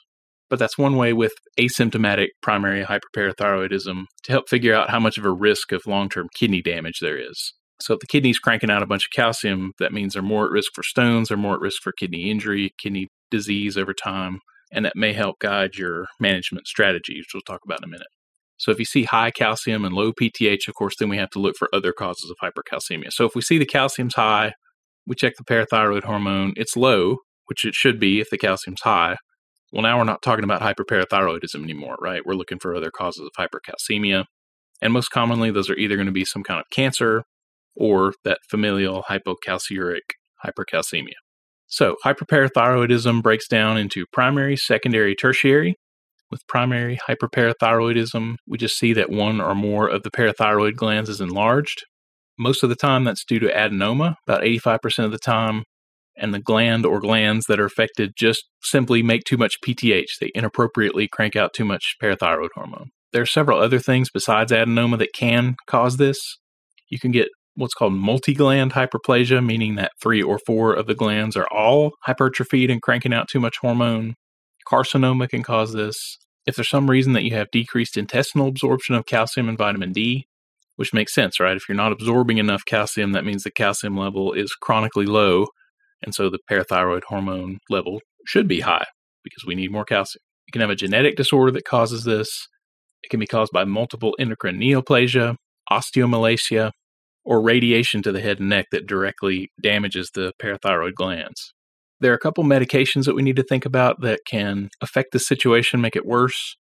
but 0.48 0.58
that's 0.58 0.78
one 0.78 0.96
way 0.96 1.12
with 1.12 1.32
asymptomatic 1.58 2.28
primary 2.42 2.84
hyperparathyroidism 2.84 4.04
to 4.22 4.32
help 4.32 4.48
figure 4.48 4.74
out 4.74 4.90
how 4.90 5.00
much 5.00 5.18
of 5.18 5.24
a 5.24 5.32
risk 5.32 5.72
of 5.72 5.86
long 5.86 6.08
term 6.08 6.28
kidney 6.34 6.62
damage 6.62 6.98
there 7.00 7.18
is. 7.18 7.52
So 7.80 7.94
if 7.94 8.00
the 8.00 8.06
kidney's 8.06 8.38
cranking 8.38 8.70
out 8.70 8.82
a 8.82 8.86
bunch 8.86 9.06
of 9.06 9.14
calcium, 9.14 9.72
that 9.78 9.92
means 9.92 10.14
they're 10.14 10.22
more 10.22 10.46
at 10.46 10.50
risk 10.50 10.72
for 10.74 10.82
stones, 10.82 11.28
they're 11.28 11.36
more 11.36 11.54
at 11.54 11.60
risk 11.60 11.82
for 11.82 11.92
kidney 11.92 12.30
injury, 12.30 12.72
kidney 12.78 13.08
disease 13.30 13.76
over 13.76 13.94
time, 13.94 14.40
and 14.72 14.84
that 14.84 14.96
may 14.96 15.12
help 15.12 15.38
guide 15.40 15.76
your 15.76 16.06
management 16.20 16.66
strategy, 16.66 17.16
which 17.18 17.28
we'll 17.34 17.42
talk 17.42 17.60
about 17.64 17.80
in 17.80 17.84
a 17.84 17.88
minute. 17.88 18.08
So 18.58 18.72
if 18.72 18.78
you 18.78 18.84
see 18.84 19.04
high 19.04 19.30
calcium 19.30 19.84
and 19.84 19.94
low 19.94 20.12
PTH, 20.12 20.66
of 20.66 20.74
course, 20.74 20.96
then 20.98 21.08
we 21.08 21.16
have 21.16 21.30
to 21.30 21.38
look 21.38 21.56
for 21.56 21.68
other 21.72 21.92
causes 21.92 22.30
of 22.30 22.36
hypercalcemia. 22.42 23.12
So 23.12 23.24
if 23.24 23.34
we 23.34 23.42
see 23.42 23.56
the 23.56 23.64
calcium's 23.64 24.16
high, 24.16 24.52
we 25.06 25.14
check 25.14 25.34
the 25.36 25.44
parathyroid 25.44 26.02
hormone, 26.02 26.54
it's 26.56 26.76
low, 26.76 27.18
which 27.46 27.64
it 27.64 27.74
should 27.74 28.00
be 28.00 28.20
if 28.20 28.30
the 28.30 28.36
calcium's 28.36 28.82
high. 28.82 29.16
Well, 29.72 29.82
now 29.82 29.98
we're 29.98 30.04
not 30.04 30.22
talking 30.22 30.44
about 30.44 30.60
hyperparathyroidism 30.60 31.62
anymore, 31.62 31.96
right? 32.00 32.22
We're 32.24 32.34
looking 32.34 32.58
for 32.58 32.74
other 32.74 32.90
causes 32.90 33.26
of 33.26 33.30
hypercalcemia. 33.38 34.24
And 34.82 34.92
most 34.92 35.08
commonly, 35.08 35.50
those 35.50 35.70
are 35.70 35.76
either 35.76 35.96
going 35.96 36.06
to 36.06 36.12
be 36.12 36.24
some 36.24 36.42
kind 36.42 36.60
of 36.60 36.66
cancer 36.72 37.24
or 37.76 38.12
that 38.24 38.38
familial 38.48 39.04
hypocalciuric 39.08 40.14
hypercalcemia. 40.44 41.14
So, 41.68 41.96
hyperparathyroidism 42.04 43.22
breaks 43.22 43.46
down 43.46 43.76
into 43.76 44.06
primary, 44.12 44.56
secondary, 44.56 45.14
tertiary. 45.14 45.76
With 46.30 46.46
primary 46.46 46.98
hyperparathyroidism, 47.08 48.36
we 48.46 48.58
just 48.58 48.78
see 48.78 48.94
that 48.94 49.10
one 49.10 49.40
or 49.40 49.54
more 49.54 49.86
of 49.88 50.02
the 50.02 50.10
parathyroid 50.10 50.76
glands 50.76 51.10
is 51.10 51.20
enlarged. 51.20 51.84
Most 52.38 52.62
of 52.62 52.70
the 52.70 52.76
time, 52.76 53.04
that's 53.04 53.24
due 53.24 53.38
to 53.40 53.48
adenoma, 53.48 54.14
about 54.26 54.42
85% 54.42 55.04
of 55.04 55.10
the 55.10 55.18
time. 55.18 55.64
And 56.16 56.34
the 56.34 56.40
gland 56.40 56.84
or 56.84 57.00
glands 57.00 57.46
that 57.46 57.60
are 57.60 57.66
affected 57.66 58.12
just 58.16 58.44
simply 58.62 59.02
make 59.02 59.24
too 59.24 59.36
much 59.36 59.60
PTH. 59.64 60.18
They 60.20 60.32
inappropriately 60.34 61.06
crank 61.06 61.36
out 61.36 61.52
too 61.54 61.64
much 61.64 61.96
parathyroid 62.02 62.48
hormone. 62.54 62.90
There 63.12 63.22
are 63.22 63.26
several 63.26 63.60
other 63.60 63.78
things 63.78 64.10
besides 64.10 64.52
adenoma 64.52 64.98
that 64.98 65.12
can 65.14 65.56
cause 65.66 65.96
this. 65.96 66.18
You 66.88 66.98
can 66.98 67.12
get 67.12 67.28
what's 67.58 67.74
called 67.74 67.92
multi-gland 67.92 68.72
hyperplasia, 68.72 69.44
meaning 69.44 69.74
that 69.74 69.92
three 70.00 70.22
or 70.22 70.38
four 70.46 70.72
of 70.72 70.86
the 70.86 70.94
glands 70.94 71.36
are 71.36 71.48
all 71.52 71.92
hypertrophied 72.06 72.70
and 72.70 72.80
cranking 72.80 73.12
out 73.12 73.28
too 73.28 73.40
much 73.40 73.58
hormone. 73.58 74.14
Carcinoma 74.66 75.28
can 75.28 75.42
cause 75.42 75.72
this. 75.72 76.18
If 76.46 76.54
there's 76.54 76.70
some 76.70 76.88
reason 76.88 77.14
that 77.14 77.24
you 77.24 77.32
have 77.32 77.50
decreased 77.50 77.96
intestinal 77.96 78.46
absorption 78.46 78.94
of 78.94 79.06
calcium 79.06 79.48
and 79.48 79.58
vitamin 79.58 79.92
D, 79.92 80.26
which 80.76 80.94
makes 80.94 81.12
sense, 81.12 81.40
right? 81.40 81.56
If 81.56 81.68
you're 81.68 81.76
not 81.76 81.90
absorbing 81.90 82.38
enough 82.38 82.64
calcium, 82.64 83.10
that 83.12 83.24
means 83.24 83.42
the 83.42 83.50
calcium 83.50 83.96
level 83.96 84.32
is 84.32 84.52
chronically 84.52 85.06
low. 85.06 85.48
And 86.02 86.14
so 86.14 86.30
the 86.30 86.38
parathyroid 86.48 87.02
hormone 87.08 87.58
level 87.68 88.00
should 88.24 88.46
be 88.46 88.60
high 88.60 88.86
because 89.24 89.44
we 89.44 89.56
need 89.56 89.72
more 89.72 89.84
calcium. 89.84 90.20
You 90.46 90.52
can 90.52 90.60
have 90.60 90.70
a 90.70 90.76
genetic 90.76 91.16
disorder 91.16 91.50
that 91.50 91.64
causes 91.64 92.04
this. 92.04 92.46
It 93.02 93.08
can 93.08 93.18
be 93.18 93.26
caused 93.26 93.52
by 93.52 93.64
multiple 93.64 94.14
endocrine 94.20 94.60
neoplasia, 94.60 95.36
osteomalacia, 95.70 96.70
or 97.28 97.42
radiation 97.42 98.00
to 98.00 98.10
the 98.10 98.22
head 98.22 98.40
and 98.40 98.48
neck 98.48 98.64
that 98.72 98.86
directly 98.86 99.50
damages 99.62 100.10
the 100.14 100.32
parathyroid 100.42 100.94
glands. 100.94 101.52
There 102.00 102.10
are 102.10 102.16
a 102.16 102.18
couple 102.18 102.42
medications 102.42 103.04
that 103.04 103.14
we 103.14 103.20
need 103.20 103.36
to 103.36 103.42
think 103.42 103.66
about 103.66 104.00
that 104.00 104.20
can 104.26 104.70
affect 104.80 105.12
the 105.12 105.18
situation, 105.18 105.82
make 105.82 105.94
it 105.94 106.06
worse. 106.06 106.56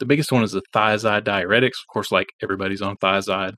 The 0.00 0.06
biggest 0.06 0.32
one 0.32 0.42
is 0.42 0.50
the 0.50 0.62
thiazide 0.74 1.22
diuretics, 1.22 1.66
of 1.66 1.86
course, 1.92 2.10
like 2.10 2.30
everybody's 2.42 2.82
on 2.82 2.96
thiazide. 2.96 3.52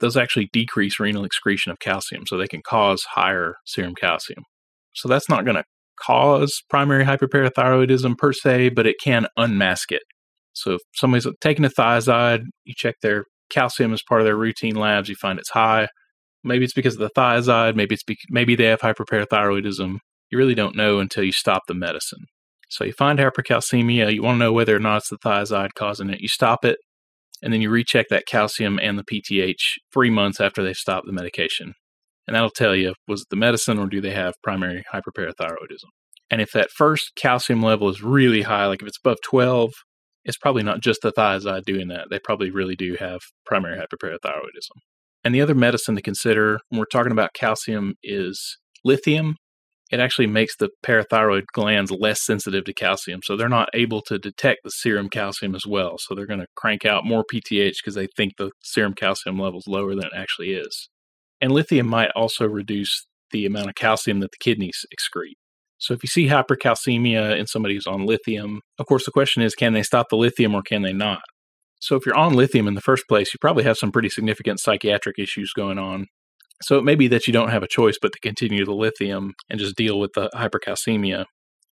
Those 0.00 0.16
actually 0.16 0.50
decrease 0.52 0.98
renal 0.98 1.24
excretion 1.24 1.70
of 1.70 1.78
calcium, 1.78 2.24
so 2.26 2.36
they 2.36 2.48
can 2.48 2.62
cause 2.66 3.04
higher 3.12 3.54
serum 3.64 3.94
calcium. 3.94 4.42
So 4.96 5.08
that's 5.08 5.28
not 5.28 5.44
going 5.44 5.58
to 5.58 5.64
cause 6.02 6.60
primary 6.68 7.04
hyperparathyroidism 7.04 8.18
per 8.18 8.32
se, 8.32 8.70
but 8.70 8.88
it 8.88 8.96
can 9.00 9.28
unmask 9.36 9.92
it. 9.92 10.02
So 10.54 10.72
if 10.72 10.80
somebody's 10.96 11.28
taking 11.40 11.64
a 11.64 11.68
thiazide, 11.68 12.46
you 12.64 12.74
check 12.76 12.96
their 13.00 13.26
calcium 13.54 13.92
as 13.92 14.02
part 14.02 14.20
of 14.20 14.24
their 14.24 14.36
routine 14.36 14.74
labs, 14.74 15.08
you 15.08 15.14
find 15.14 15.38
it's 15.38 15.50
high. 15.50 15.88
Maybe 16.42 16.64
it's 16.64 16.74
because 16.74 16.94
of 16.94 17.00
the 17.00 17.10
thiazide, 17.16 17.74
maybe 17.76 17.94
it's 17.94 18.02
be- 18.02 18.18
maybe 18.28 18.54
they 18.54 18.64
have 18.64 18.80
hyperparathyroidism. 18.80 19.98
You 20.30 20.38
really 20.38 20.54
don't 20.54 20.76
know 20.76 20.98
until 20.98 21.24
you 21.24 21.32
stop 21.32 21.62
the 21.68 21.74
medicine. 21.74 22.24
So 22.68 22.84
you 22.84 22.92
find 22.92 23.18
hypercalcemia, 23.18 24.12
you 24.12 24.22
want 24.22 24.36
to 24.36 24.40
know 24.40 24.52
whether 24.52 24.74
or 24.74 24.80
not 24.80 24.98
it's 24.98 25.10
the 25.10 25.18
thiazide 25.18 25.74
causing 25.74 26.10
it. 26.10 26.20
You 26.20 26.28
stop 26.28 26.64
it, 26.64 26.78
and 27.42 27.52
then 27.52 27.60
you 27.60 27.70
recheck 27.70 28.06
that 28.10 28.26
calcium 28.26 28.78
and 28.82 28.98
the 28.98 29.04
PTH 29.04 29.78
three 29.92 30.10
months 30.10 30.40
after 30.40 30.62
they've 30.62 30.74
stopped 30.76 31.06
the 31.06 31.12
medication. 31.12 31.74
And 32.26 32.34
that'll 32.34 32.50
tell 32.50 32.74
you 32.74 32.94
was 33.06 33.22
it 33.22 33.26
the 33.30 33.36
medicine 33.36 33.78
or 33.78 33.86
do 33.86 34.00
they 34.00 34.12
have 34.12 34.34
primary 34.42 34.82
hyperparathyroidism. 34.92 35.90
And 36.30 36.40
if 36.40 36.52
that 36.52 36.70
first 36.70 37.12
calcium 37.16 37.62
level 37.62 37.88
is 37.88 38.02
really 38.02 38.42
high, 38.42 38.66
like 38.66 38.82
if 38.82 38.88
it's 38.88 38.98
above 38.98 39.18
12, 39.24 39.70
it's 40.24 40.38
probably 40.38 40.62
not 40.62 40.80
just 40.80 41.00
the 41.02 41.12
thiazide 41.12 41.64
doing 41.64 41.88
that. 41.88 42.08
They 42.10 42.18
probably 42.18 42.50
really 42.50 42.76
do 42.76 42.96
have 42.98 43.20
primary 43.44 43.78
hyperparathyroidism. 43.78 44.80
And 45.24 45.34
the 45.34 45.40
other 45.40 45.54
medicine 45.54 45.96
to 45.96 46.02
consider 46.02 46.60
when 46.68 46.78
we're 46.78 46.84
talking 46.86 47.12
about 47.12 47.34
calcium 47.34 47.94
is 48.02 48.58
lithium. 48.84 49.36
It 49.90 50.00
actually 50.00 50.26
makes 50.26 50.56
the 50.56 50.70
parathyroid 50.84 51.44
glands 51.52 51.90
less 51.90 52.24
sensitive 52.24 52.64
to 52.64 52.72
calcium, 52.72 53.20
so 53.22 53.36
they're 53.36 53.48
not 53.48 53.68
able 53.74 54.00
to 54.02 54.18
detect 54.18 54.60
the 54.64 54.70
serum 54.70 55.08
calcium 55.08 55.54
as 55.54 55.66
well. 55.66 55.96
So 55.98 56.14
they're 56.14 56.26
going 56.26 56.40
to 56.40 56.46
crank 56.56 56.84
out 56.84 57.04
more 57.04 57.24
PTH 57.24 57.76
because 57.82 57.94
they 57.94 58.08
think 58.16 58.32
the 58.36 58.50
serum 58.62 58.94
calcium 58.94 59.38
level 59.38 59.60
is 59.60 59.68
lower 59.68 59.94
than 59.94 60.06
it 60.06 60.12
actually 60.16 60.52
is. 60.52 60.88
And 61.40 61.52
lithium 61.52 61.86
might 61.86 62.10
also 62.16 62.46
reduce 62.46 63.06
the 63.30 63.46
amount 63.46 63.68
of 63.68 63.74
calcium 63.74 64.20
that 64.20 64.30
the 64.30 64.38
kidneys 64.40 64.86
excrete. 64.92 65.36
So 65.78 65.94
if 65.94 66.02
you 66.02 66.08
see 66.08 66.28
hypercalcemia 66.28 67.38
in 67.38 67.46
somebody 67.46 67.74
who's 67.74 67.86
on 67.86 68.06
lithium, 68.06 68.60
of 68.78 68.86
course 68.86 69.04
the 69.04 69.10
question 69.10 69.42
is 69.42 69.54
can 69.54 69.72
they 69.72 69.82
stop 69.82 70.08
the 70.08 70.16
lithium 70.16 70.54
or 70.54 70.62
can 70.62 70.82
they 70.82 70.92
not? 70.92 71.22
So 71.80 71.96
if 71.96 72.06
you're 72.06 72.16
on 72.16 72.34
lithium 72.34 72.66
in 72.66 72.74
the 72.74 72.80
first 72.80 73.04
place, 73.08 73.34
you 73.34 73.38
probably 73.40 73.64
have 73.64 73.76
some 73.76 73.92
pretty 73.92 74.08
significant 74.08 74.60
psychiatric 74.60 75.18
issues 75.18 75.52
going 75.54 75.78
on. 75.78 76.06
So 76.62 76.78
it 76.78 76.84
may 76.84 76.94
be 76.94 77.08
that 77.08 77.26
you 77.26 77.32
don't 77.32 77.50
have 77.50 77.62
a 77.62 77.68
choice 77.68 77.98
but 78.00 78.12
to 78.12 78.20
continue 78.20 78.64
the 78.64 78.72
lithium 78.72 79.32
and 79.50 79.60
just 79.60 79.76
deal 79.76 79.98
with 79.98 80.12
the 80.14 80.30
hypercalcemia. 80.34 81.26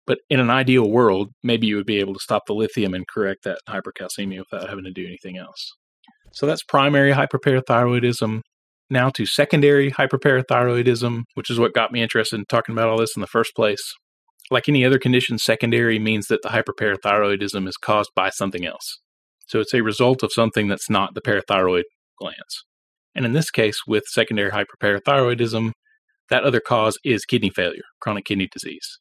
But 0.08 0.20
in 0.30 0.40
an 0.40 0.50
ideal 0.50 0.90
world, 0.90 1.30
maybe 1.44 1.68
you 1.68 1.76
would 1.76 1.86
be 1.86 2.00
able 2.00 2.16
to 2.16 2.20
stop 2.20 2.44
the 2.48 2.56
lithium 2.56 2.96
and 2.96 3.06
correct 3.08 3.44
that 3.44 3.60
hypercalcemia 3.70 4.40
without 4.52 4.68
having 4.68 4.86
to 4.86 4.92
do 4.92 5.06
anything 5.06 5.38
else. 5.38 5.74
So 6.34 6.48
that's 6.48 6.64
primary 6.64 7.12
hyperparathyroidism. 7.12 8.42
Now 8.90 9.10
to 9.12 9.26
secondary 9.26 9.92
hyperparathyroidism, 9.92 11.24
which 11.36 11.50
is 11.50 11.60
what 11.60 11.74
got 11.74 11.92
me 11.92 12.02
interested 12.02 12.38
in 12.38 12.46
talking 12.46 12.74
about 12.74 12.90
all 12.90 12.98
this 12.98 13.16
in 13.16 13.22
the 13.22 13.28
first 13.28 13.56
place. 13.56 13.94
Like 14.50 14.68
any 14.68 14.84
other 14.84 14.98
condition, 14.98 15.38
secondary 15.38 16.00
means 16.00 16.28
that 16.28 16.42
the 16.42 16.50
hyperparathyroidism 16.50 17.68
is 17.68 17.78
caused 17.78 18.10
by 18.16 18.30
something 18.32 18.66
else. 18.66 19.00
So 19.46 19.60
it's 19.60 19.74
a 19.74 19.84
result 19.84 20.24
of 20.24 20.32
something 20.34 20.68
that's 20.68 20.90
not 20.90 21.14
the 21.14 21.22
parathyroid 21.22 21.84
glands. 22.20 22.66
And 23.16 23.26
in 23.26 23.34
this 23.34 23.52
case, 23.52 23.82
with 23.88 24.06
secondary 24.08 24.52
hyperparathyroidism, 24.52 25.72
that 26.30 26.44
other 26.44 26.60
cause 26.60 26.98
is 27.04 27.26
kidney 27.26 27.50
failure, 27.50 27.84
chronic 28.00 28.26
kidney 28.26 28.48
disease. 28.52 29.00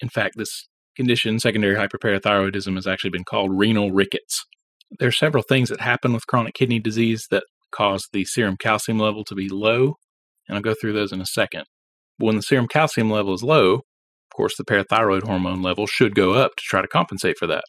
In 0.00 0.08
fact, 0.08 0.34
this 0.36 0.68
condition, 0.96 1.38
secondary 1.38 1.76
hyperparathyroidism, 1.76 2.74
has 2.74 2.86
actually 2.86 3.10
been 3.10 3.24
called 3.24 3.58
renal 3.58 3.90
rickets. 3.90 4.44
There 4.98 5.08
are 5.08 5.12
several 5.12 5.42
things 5.42 5.68
that 5.68 5.80
happen 5.80 6.12
with 6.12 6.26
chronic 6.26 6.54
kidney 6.54 6.78
disease 6.78 7.26
that 7.30 7.44
cause 7.70 8.06
the 8.12 8.24
serum 8.24 8.56
calcium 8.56 8.98
level 8.98 9.24
to 9.24 9.34
be 9.34 9.48
low, 9.48 9.96
and 10.48 10.56
I'll 10.56 10.62
go 10.62 10.74
through 10.74 10.92
those 10.92 11.12
in 11.12 11.20
a 11.20 11.26
second. 11.26 11.64
When 12.18 12.36
the 12.36 12.42
serum 12.42 12.68
calcium 12.68 13.10
level 13.10 13.34
is 13.34 13.42
low, 13.42 13.74
of 13.74 14.36
course, 14.36 14.56
the 14.56 14.64
parathyroid 14.64 15.24
hormone 15.24 15.62
level 15.62 15.86
should 15.86 16.14
go 16.14 16.34
up 16.34 16.52
to 16.56 16.62
try 16.64 16.82
to 16.82 16.88
compensate 16.88 17.38
for 17.38 17.46
that. 17.46 17.64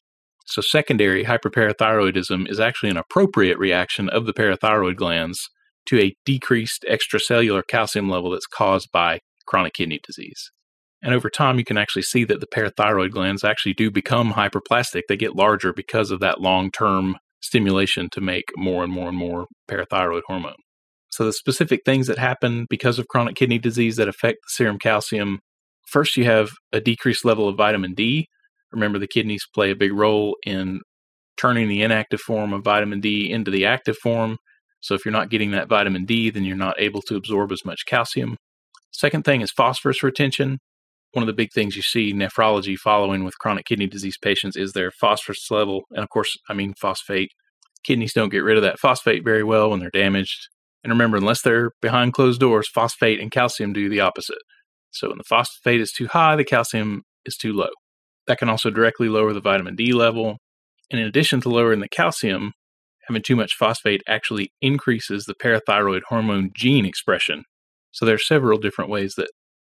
So, 0.45 0.61
secondary 0.61 1.25
hyperparathyroidism 1.25 2.49
is 2.49 2.59
actually 2.59 2.89
an 2.89 2.97
appropriate 2.97 3.57
reaction 3.57 4.09
of 4.09 4.25
the 4.25 4.33
parathyroid 4.33 4.95
glands 4.95 5.49
to 5.87 5.99
a 5.99 6.15
decreased 6.25 6.85
extracellular 6.89 7.63
calcium 7.67 8.09
level 8.09 8.31
that's 8.31 8.47
caused 8.47 8.89
by 8.91 9.19
chronic 9.47 9.73
kidney 9.73 9.99
disease. 10.05 10.51
And 11.03 11.13
over 11.13 11.29
time, 11.29 11.57
you 11.57 11.65
can 11.65 11.77
actually 11.77 12.03
see 12.03 12.23
that 12.25 12.41
the 12.41 12.47
parathyroid 12.47 13.11
glands 13.11 13.43
actually 13.43 13.73
do 13.73 13.89
become 13.89 14.33
hyperplastic. 14.33 15.03
They 15.07 15.17
get 15.17 15.35
larger 15.35 15.73
because 15.73 16.11
of 16.11 16.19
that 16.19 16.41
long 16.41 16.69
term 16.71 17.17
stimulation 17.41 18.09
to 18.11 18.21
make 18.21 18.45
more 18.55 18.83
and 18.83 18.91
more 18.91 19.09
and 19.09 19.17
more 19.17 19.47
parathyroid 19.69 20.21
hormone. 20.27 20.55
So, 21.09 21.25
the 21.25 21.33
specific 21.33 21.81
things 21.85 22.07
that 22.07 22.17
happen 22.17 22.65
because 22.69 22.97
of 22.97 23.07
chronic 23.07 23.35
kidney 23.35 23.59
disease 23.59 23.97
that 23.97 24.07
affect 24.07 24.37
the 24.43 24.49
serum 24.49 24.79
calcium 24.79 25.39
first, 25.87 26.15
you 26.15 26.23
have 26.23 26.49
a 26.71 26.79
decreased 26.79 27.25
level 27.25 27.49
of 27.49 27.57
vitamin 27.57 27.93
D. 27.93 28.27
Remember, 28.71 28.97
the 28.97 29.07
kidneys 29.07 29.45
play 29.53 29.71
a 29.71 29.75
big 29.75 29.91
role 29.91 30.37
in 30.45 30.79
turning 31.35 31.67
the 31.67 31.81
inactive 31.81 32.21
form 32.21 32.53
of 32.53 32.63
vitamin 32.63 33.01
D 33.01 33.29
into 33.29 33.51
the 33.51 33.65
active 33.65 33.97
form. 33.97 34.37
So, 34.79 34.95
if 34.95 35.03
you're 35.03 35.11
not 35.11 35.29
getting 35.29 35.51
that 35.51 35.67
vitamin 35.67 36.05
D, 36.05 36.29
then 36.29 36.45
you're 36.45 36.55
not 36.55 36.79
able 36.79 37.01
to 37.03 37.17
absorb 37.17 37.51
as 37.51 37.65
much 37.65 37.85
calcium. 37.85 38.37
Second 38.91 39.25
thing 39.25 39.41
is 39.41 39.51
phosphorus 39.51 40.03
retention. 40.03 40.59
One 41.13 41.23
of 41.23 41.27
the 41.27 41.33
big 41.33 41.51
things 41.51 41.75
you 41.75 41.81
see 41.81 42.13
nephrology 42.13 42.77
following 42.77 43.23
with 43.23 43.37
chronic 43.37 43.65
kidney 43.65 43.87
disease 43.87 44.17
patients 44.21 44.55
is 44.55 44.71
their 44.71 44.91
phosphorus 44.91 45.51
level. 45.51 45.81
And 45.91 46.03
of 46.03 46.09
course, 46.09 46.37
I 46.49 46.53
mean 46.53 46.73
phosphate. 46.73 47.31
Kidneys 47.83 48.13
don't 48.13 48.29
get 48.29 48.43
rid 48.43 48.57
of 48.57 48.63
that 48.63 48.79
phosphate 48.79 49.23
very 49.23 49.43
well 49.43 49.69
when 49.69 49.79
they're 49.79 49.89
damaged. 49.89 50.47
And 50.83 50.91
remember, 50.91 51.17
unless 51.17 51.41
they're 51.41 51.71
behind 51.81 52.13
closed 52.13 52.39
doors, 52.39 52.69
phosphate 52.69 53.19
and 53.19 53.31
calcium 53.31 53.73
do 53.73 53.89
the 53.89 53.99
opposite. 53.99 54.37
So 54.91 55.09
when 55.09 55.17
the 55.17 55.23
phosphate 55.23 55.81
is 55.81 55.91
too 55.91 56.07
high, 56.07 56.35
the 56.35 56.43
calcium 56.43 57.03
is 57.25 57.35
too 57.35 57.53
low. 57.53 57.69
That 58.27 58.39
can 58.39 58.49
also 58.49 58.69
directly 58.69 59.09
lower 59.09 59.33
the 59.33 59.41
vitamin 59.41 59.75
D 59.75 59.93
level. 59.93 60.37
And 60.89 60.99
in 60.99 61.07
addition 61.07 61.41
to 61.41 61.49
lowering 61.49 61.79
the 61.79 61.89
calcium, 61.89 62.53
having 63.07 63.21
too 63.21 63.35
much 63.35 63.55
phosphate 63.55 64.01
actually 64.07 64.51
increases 64.61 65.25
the 65.25 65.35
parathyroid 65.35 66.01
hormone 66.07 66.51
gene 66.55 66.85
expression. 66.85 67.43
So 67.91 68.05
there 68.05 68.15
are 68.15 68.19
several 68.19 68.57
different 68.57 68.89
ways 68.89 69.15
that 69.17 69.29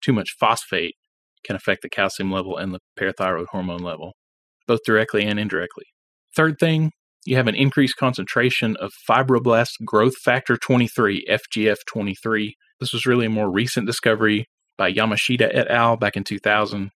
too 0.02 0.14
much 0.14 0.36
phosphate 0.40 0.96
can 1.44 1.56
affect 1.56 1.82
the 1.82 1.90
calcium 1.90 2.32
level 2.32 2.58
and 2.58 2.74
the 2.74 2.80
parathyroid 3.00 3.48
hormone 3.52 3.84
level, 3.84 4.14
both 4.68 4.80
directly 4.86 5.24
and 5.24 5.40
indirectly. 5.40 5.86
Third 6.36 6.56
thing, 6.60 6.92
you 7.26 7.36
have 7.36 7.48
an 7.48 7.56
increased 7.56 7.96
concentration 7.98 8.76
of 8.78 8.92
fibroblast 9.10 9.86
growth 9.86 10.18
factor 10.18 10.58
23, 10.58 11.26
FGF23. 11.30 12.52
This 12.80 12.92
was 12.92 13.06
really 13.06 13.28
a 13.28 13.30
more 13.30 13.52
recent 13.52 13.88
discovery 13.88 14.46
by 14.78 14.92
Yamashita 14.92 15.50
et 15.54 15.70
al. 15.70 15.96
back 15.96 16.18
in 16.18 16.24
2000, 16.24 16.90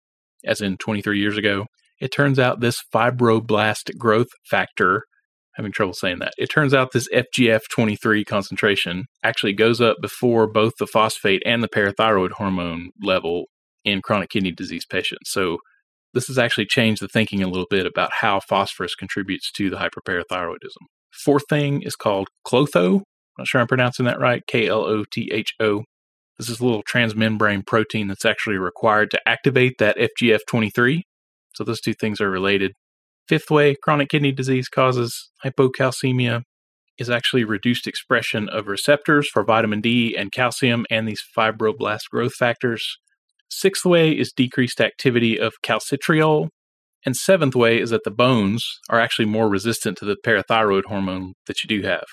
as 0.47 0.61
in 0.61 0.77
23 0.79 1.19
years 1.19 1.37
ago. 1.37 1.67
It 2.01 2.13
turns 2.13 2.39
out 2.39 2.61
this 2.61 2.83
fibroblast 2.93 3.99
growth 3.99 4.29
factor, 4.49 5.05
having 5.57 5.73
trouble 5.73 5.95
saying 5.95 6.19
that, 6.21 6.33
it 6.39 6.47
turns 6.47 6.73
out 6.75 6.93
this 6.93 7.09
FGF23 7.13 8.25
concentration 8.27 9.05
actually 9.23 9.53
goes 9.53 9.81
up 9.81 9.99
before 10.01 10.47
both 10.47 10.73
the 10.79 10.87
phosphate 10.87 11.43
and 11.45 11.63
the 11.63 11.69
parathyroid 11.69 12.33
hormone 12.33 12.91
level 13.03 13.45
in 13.85 14.03
chronic 14.03 14.31
kidney 14.31 14.53
disease 14.53 14.85
patients. 14.87 15.31
So 15.31 15.59
this 16.15 16.29
has 16.29 16.39
actually 16.39 16.67
changed 16.67 17.03
the 17.03 17.09
thinking 17.09 17.43
a 17.43 17.49
little 17.49 17.67
bit 17.69 17.87
about 17.87 18.11
how 18.21 18.41
phosphorus 18.41 18.95
contributes 18.95 19.51
to 19.53 19.69
the 19.69 19.77
hyperparathyroidism. 19.77 20.87
Fourth 21.13 21.45
thing 21.49 21.83
is 21.83 21.97
called 21.97 22.29
klotho. 22.47 23.03
Not 23.39 23.47
sure 23.49 23.61
I'm 23.61 23.67
pronouncing 23.67 24.07
that 24.07 24.21
right. 24.21 24.43
K 24.47 24.69
L 24.69 24.85
O 24.85 25.05
T 25.11 25.31
H 25.33 25.55
O. 25.61 25.83
This 26.39 26.49
is 26.49 26.61
a 26.61 26.65
little 26.65 26.83
transmembrane 26.83 27.67
protein 27.67 28.09
that's 28.09 28.25
actually 28.25 28.57
required 28.57 29.11
to 29.13 29.21
activate 29.27 29.79
that 29.79 29.97
FGF23. 29.97 31.03
So 31.55 31.63
those 31.65 31.81
two 31.81 31.95
things 31.95 32.21
are 32.21 32.31
related. 32.31 32.73
Fifth 33.29 33.51
way 33.51 33.75
chronic 33.81 34.09
kidney 34.09 34.33
disease 34.33 34.69
causes 34.69 35.31
hypocalcemia 35.45 36.43
is 36.99 37.11
actually 37.11 37.45
reduced 37.45 37.87
expression 37.87 38.49
of 38.49 38.67
receptors 38.67 39.29
for 39.29 39.45
vitamin 39.45 39.81
D 39.81 40.17
and 40.17 40.31
calcium 40.31 40.87
and 40.91 41.09
these 41.09 41.23
fibroblast 41.37 42.11
growth 42.11 42.35
factors. 42.35 42.99
Sixth 43.57 43.85
way 43.85 44.11
is 44.11 44.33
decreased 44.33 44.81
activity 44.81 45.39
of 45.39 45.55
calcitriol. 45.65 46.49
And 47.07 47.15
seventh 47.15 47.55
way 47.55 47.81
is 47.81 47.91
that 47.91 48.03
the 48.05 48.11
bones 48.11 48.65
are 48.89 48.99
actually 48.99 49.27
more 49.27 49.49
resistant 49.49 49.97
to 49.99 50.05
the 50.05 50.17
parathyroid 50.27 50.87
hormone 50.87 51.35
that 51.47 51.63
you 51.63 51.69
do 51.69 51.87
have. 51.87 52.05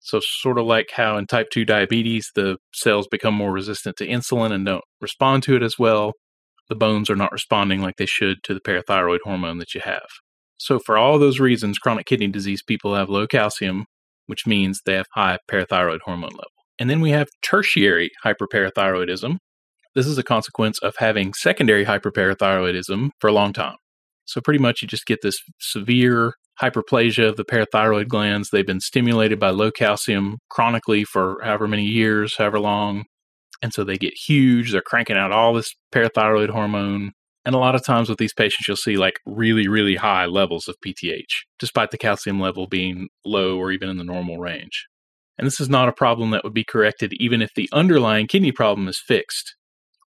So, 0.00 0.20
sort 0.22 0.58
of 0.58 0.66
like 0.66 0.88
how 0.92 1.16
in 1.16 1.26
type 1.26 1.48
2 1.52 1.64
diabetes, 1.64 2.30
the 2.34 2.56
cells 2.72 3.06
become 3.10 3.34
more 3.34 3.52
resistant 3.52 3.96
to 3.96 4.06
insulin 4.06 4.52
and 4.52 4.66
don't 4.66 4.84
respond 5.00 5.42
to 5.44 5.56
it 5.56 5.62
as 5.62 5.78
well, 5.78 6.12
the 6.68 6.74
bones 6.74 7.08
are 7.08 7.16
not 7.16 7.32
responding 7.32 7.80
like 7.80 7.96
they 7.96 8.06
should 8.06 8.38
to 8.44 8.54
the 8.54 8.60
parathyroid 8.60 9.20
hormone 9.24 9.58
that 9.58 9.74
you 9.74 9.80
have. 9.82 10.06
So, 10.58 10.78
for 10.78 10.98
all 10.98 11.18
those 11.18 11.40
reasons, 11.40 11.78
chronic 11.78 12.06
kidney 12.06 12.28
disease 12.28 12.62
people 12.62 12.94
have 12.94 13.08
low 13.08 13.26
calcium, 13.26 13.86
which 14.26 14.46
means 14.46 14.80
they 14.84 14.94
have 14.94 15.06
high 15.14 15.38
parathyroid 15.50 16.00
hormone 16.04 16.32
level. 16.32 16.50
And 16.78 16.90
then 16.90 17.00
we 17.00 17.10
have 17.10 17.28
tertiary 17.42 18.10
hyperparathyroidism. 18.24 19.38
This 20.00 20.06
is 20.06 20.16
a 20.16 20.22
consequence 20.22 20.78
of 20.78 20.96
having 20.96 21.34
secondary 21.34 21.84
hyperparathyroidism 21.84 23.10
for 23.18 23.28
a 23.28 23.34
long 23.34 23.52
time. 23.52 23.76
So, 24.24 24.40
pretty 24.40 24.58
much, 24.58 24.80
you 24.80 24.88
just 24.88 25.04
get 25.04 25.18
this 25.20 25.38
severe 25.58 26.32
hyperplasia 26.58 27.28
of 27.28 27.36
the 27.36 27.44
parathyroid 27.44 28.08
glands. 28.08 28.48
They've 28.48 28.66
been 28.66 28.80
stimulated 28.80 29.38
by 29.38 29.50
low 29.50 29.70
calcium 29.70 30.38
chronically 30.48 31.04
for 31.04 31.36
however 31.42 31.68
many 31.68 31.84
years, 31.84 32.34
however 32.38 32.58
long. 32.60 33.04
And 33.60 33.74
so 33.74 33.84
they 33.84 33.98
get 33.98 34.14
huge. 34.14 34.72
They're 34.72 34.80
cranking 34.80 35.18
out 35.18 35.32
all 35.32 35.52
this 35.52 35.74
parathyroid 35.94 36.48
hormone. 36.48 37.12
And 37.44 37.54
a 37.54 37.58
lot 37.58 37.74
of 37.74 37.84
times 37.84 38.08
with 38.08 38.16
these 38.16 38.32
patients, 38.32 38.68
you'll 38.68 38.78
see 38.78 38.96
like 38.96 39.20
really, 39.26 39.68
really 39.68 39.96
high 39.96 40.24
levels 40.24 40.66
of 40.66 40.76
PTH, 40.82 41.44
despite 41.58 41.90
the 41.90 41.98
calcium 41.98 42.40
level 42.40 42.66
being 42.66 43.10
low 43.26 43.58
or 43.58 43.70
even 43.70 43.90
in 43.90 43.98
the 43.98 44.04
normal 44.04 44.38
range. 44.38 44.86
And 45.36 45.46
this 45.46 45.60
is 45.60 45.68
not 45.68 45.90
a 45.90 45.92
problem 45.92 46.30
that 46.30 46.42
would 46.42 46.54
be 46.54 46.64
corrected 46.64 47.12
even 47.20 47.42
if 47.42 47.50
the 47.54 47.68
underlying 47.70 48.28
kidney 48.28 48.52
problem 48.52 48.88
is 48.88 48.98
fixed, 48.98 49.56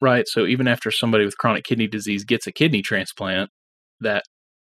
right? 0.04 0.28
So 0.28 0.46
even 0.46 0.68
after 0.68 0.92
somebody 0.92 1.26
with 1.26 1.38
chronic 1.38 1.64
kidney 1.64 1.88
disease 1.88 2.26
gets 2.26 2.46
a 2.46 2.52
kidney 2.52 2.82
transplant, 2.82 3.50
that 4.02 4.24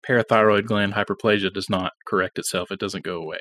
parathyroid 0.07 0.66
gland 0.66 0.92
hyperplasia 0.92 1.53
does 1.53 1.71
not 1.71 1.92
correct 2.07 2.38
itself, 2.38 2.71
it 2.71 2.79
doesn't 2.79 3.05
go 3.05 3.16
away. 3.16 3.38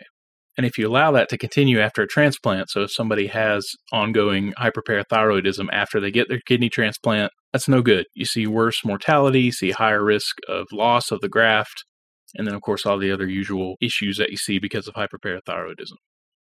And 0.57 0.65
if 0.65 0.77
you 0.77 0.87
allow 0.87 1.11
that 1.11 1.29
to 1.29 1.37
continue 1.37 1.79
after 1.79 2.01
a 2.01 2.07
transplant, 2.07 2.69
so 2.69 2.81
if 2.81 2.91
somebody 2.91 3.27
has 3.27 3.67
ongoing 3.91 4.53
hyperparathyroidism 4.59 5.67
after 5.71 5.99
they 5.99 6.11
get 6.11 6.29
their 6.29 6.41
kidney 6.45 6.69
transplant, 6.69 7.31
that's 7.51 7.67
no 7.67 7.81
good. 7.81 8.05
You 8.15 8.25
see 8.25 8.47
worse 8.47 8.83
mortality, 8.85 9.41
you 9.41 9.51
see 9.51 9.71
higher 9.71 10.03
risk 10.03 10.37
of 10.47 10.67
loss 10.71 11.11
of 11.11 11.21
the 11.21 11.29
graft, 11.29 11.83
and 12.35 12.47
then, 12.47 12.53
of 12.53 12.61
course, 12.61 12.85
all 12.85 12.97
the 12.97 13.11
other 13.11 13.27
usual 13.27 13.75
issues 13.81 14.17
that 14.17 14.29
you 14.29 14.37
see 14.37 14.59
because 14.59 14.87
of 14.87 14.93
hyperparathyroidism. 14.93 15.97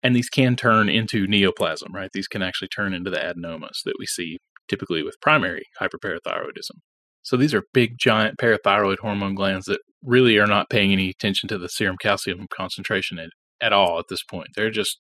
And 0.03 0.15
these 0.15 0.29
can 0.29 0.55
turn 0.55 0.89
into 0.89 1.27
neoplasm, 1.27 1.93
right? 1.93 2.09
These 2.13 2.27
can 2.27 2.41
actually 2.41 2.67
turn 2.69 2.93
into 2.93 3.09
the 3.09 3.17
adenomas 3.17 3.83
that 3.85 3.95
we 3.97 4.05
see 4.05 4.37
typically 4.67 5.03
with 5.03 5.15
primary 5.21 5.63
hyperparathyroidism. 5.81 6.79
So 7.23 7.35
these 7.35 7.53
are 7.53 7.63
big, 7.73 7.97
giant 7.99 8.37
parathyroid 8.37 8.99
hormone 8.99 9.35
glands 9.35 9.65
that 9.65 9.79
really 10.03 10.37
are 10.37 10.47
not 10.47 10.69
paying 10.69 10.93
any 10.93 11.09
attention 11.09 11.49
to 11.49 11.57
the 11.57 11.67
serum 11.67 11.97
calcium 12.01 12.47
concentration 12.49 13.19
at, 13.19 13.29
at 13.61 13.73
all 13.73 13.99
at 13.99 14.05
this 14.09 14.23
point. 14.23 14.49
They're 14.55 14.69
just 14.69 14.99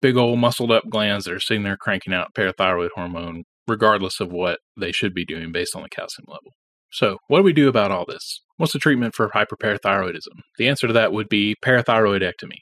big 0.00 0.16
old 0.16 0.38
muscled 0.38 0.72
up 0.72 0.84
glands 0.90 1.24
that 1.24 1.34
are 1.34 1.40
sitting 1.40 1.62
there 1.62 1.76
cranking 1.76 2.12
out 2.12 2.34
parathyroid 2.34 2.90
hormone, 2.94 3.44
regardless 3.66 4.20
of 4.20 4.32
what 4.32 4.58
they 4.76 4.92
should 4.92 5.14
be 5.14 5.24
doing 5.24 5.52
based 5.52 5.76
on 5.76 5.82
the 5.82 5.88
calcium 5.88 6.26
level. 6.28 6.52
So, 6.90 7.18
what 7.28 7.38
do 7.38 7.44
we 7.44 7.52
do 7.52 7.68
about 7.68 7.92
all 7.92 8.06
this? 8.08 8.40
What's 8.56 8.72
the 8.72 8.78
treatment 8.78 9.14
for 9.14 9.28
hyperparathyroidism? 9.28 10.40
The 10.56 10.68
answer 10.68 10.86
to 10.86 10.92
that 10.94 11.12
would 11.12 11.28
be 11.28 11.54
parathyroidectomy. 11.64 12.58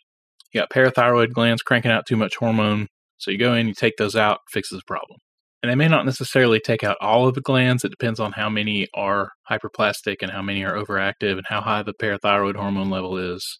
You 0.53 0.61
got 0.61 0.71
parathyroid 0.71 1.33
glands 1.33 1.62
cranking 1.62 1.90
out 1.90 2.07
too 2.07 2.16
much 2.16 2.37
hormone, 2.37 2.88
so 3.19 3.31
you 3.31 3.38
go 3.38 3.55
in, 3.55 3.69
you 3.69 3.75
take 3.75 3.97
those 3.97 4.16
out, 4.16 4.40
fixes 4.51 4.81
the 4.81 4.85
problem. 4.87 5.19
And 5.66 5.72
they 5.72 5.85
may 5.85 5.88
not 5.88 6.07
necessarily 6.07 6.61
take 6.61 6.85
out 6.85 6.96
all 7.00 7.26
of 7.26 7.35
the 7.35 7.40
glands. 7.40 7.83
It 7.83 7.90
depends 7.90 8.20
on 8.20 8.31
how 8.31 8.48
many 8.48 8.87
are 8.94 9.33
hyperplastic 9.50 10.18
and 10.22 10.31
how 10.31 10.40
many 10.40 10.62
are 10.62 10.74
overactive 10.74 11.33
and 11.33 11.44
how 11.48 11.61
high 11.61 11.83
the 11.83 11.92
parathyroid 11.92 12.55
hormone 12.55 12.88
level 12.88 13.18
is. 13.18 13.59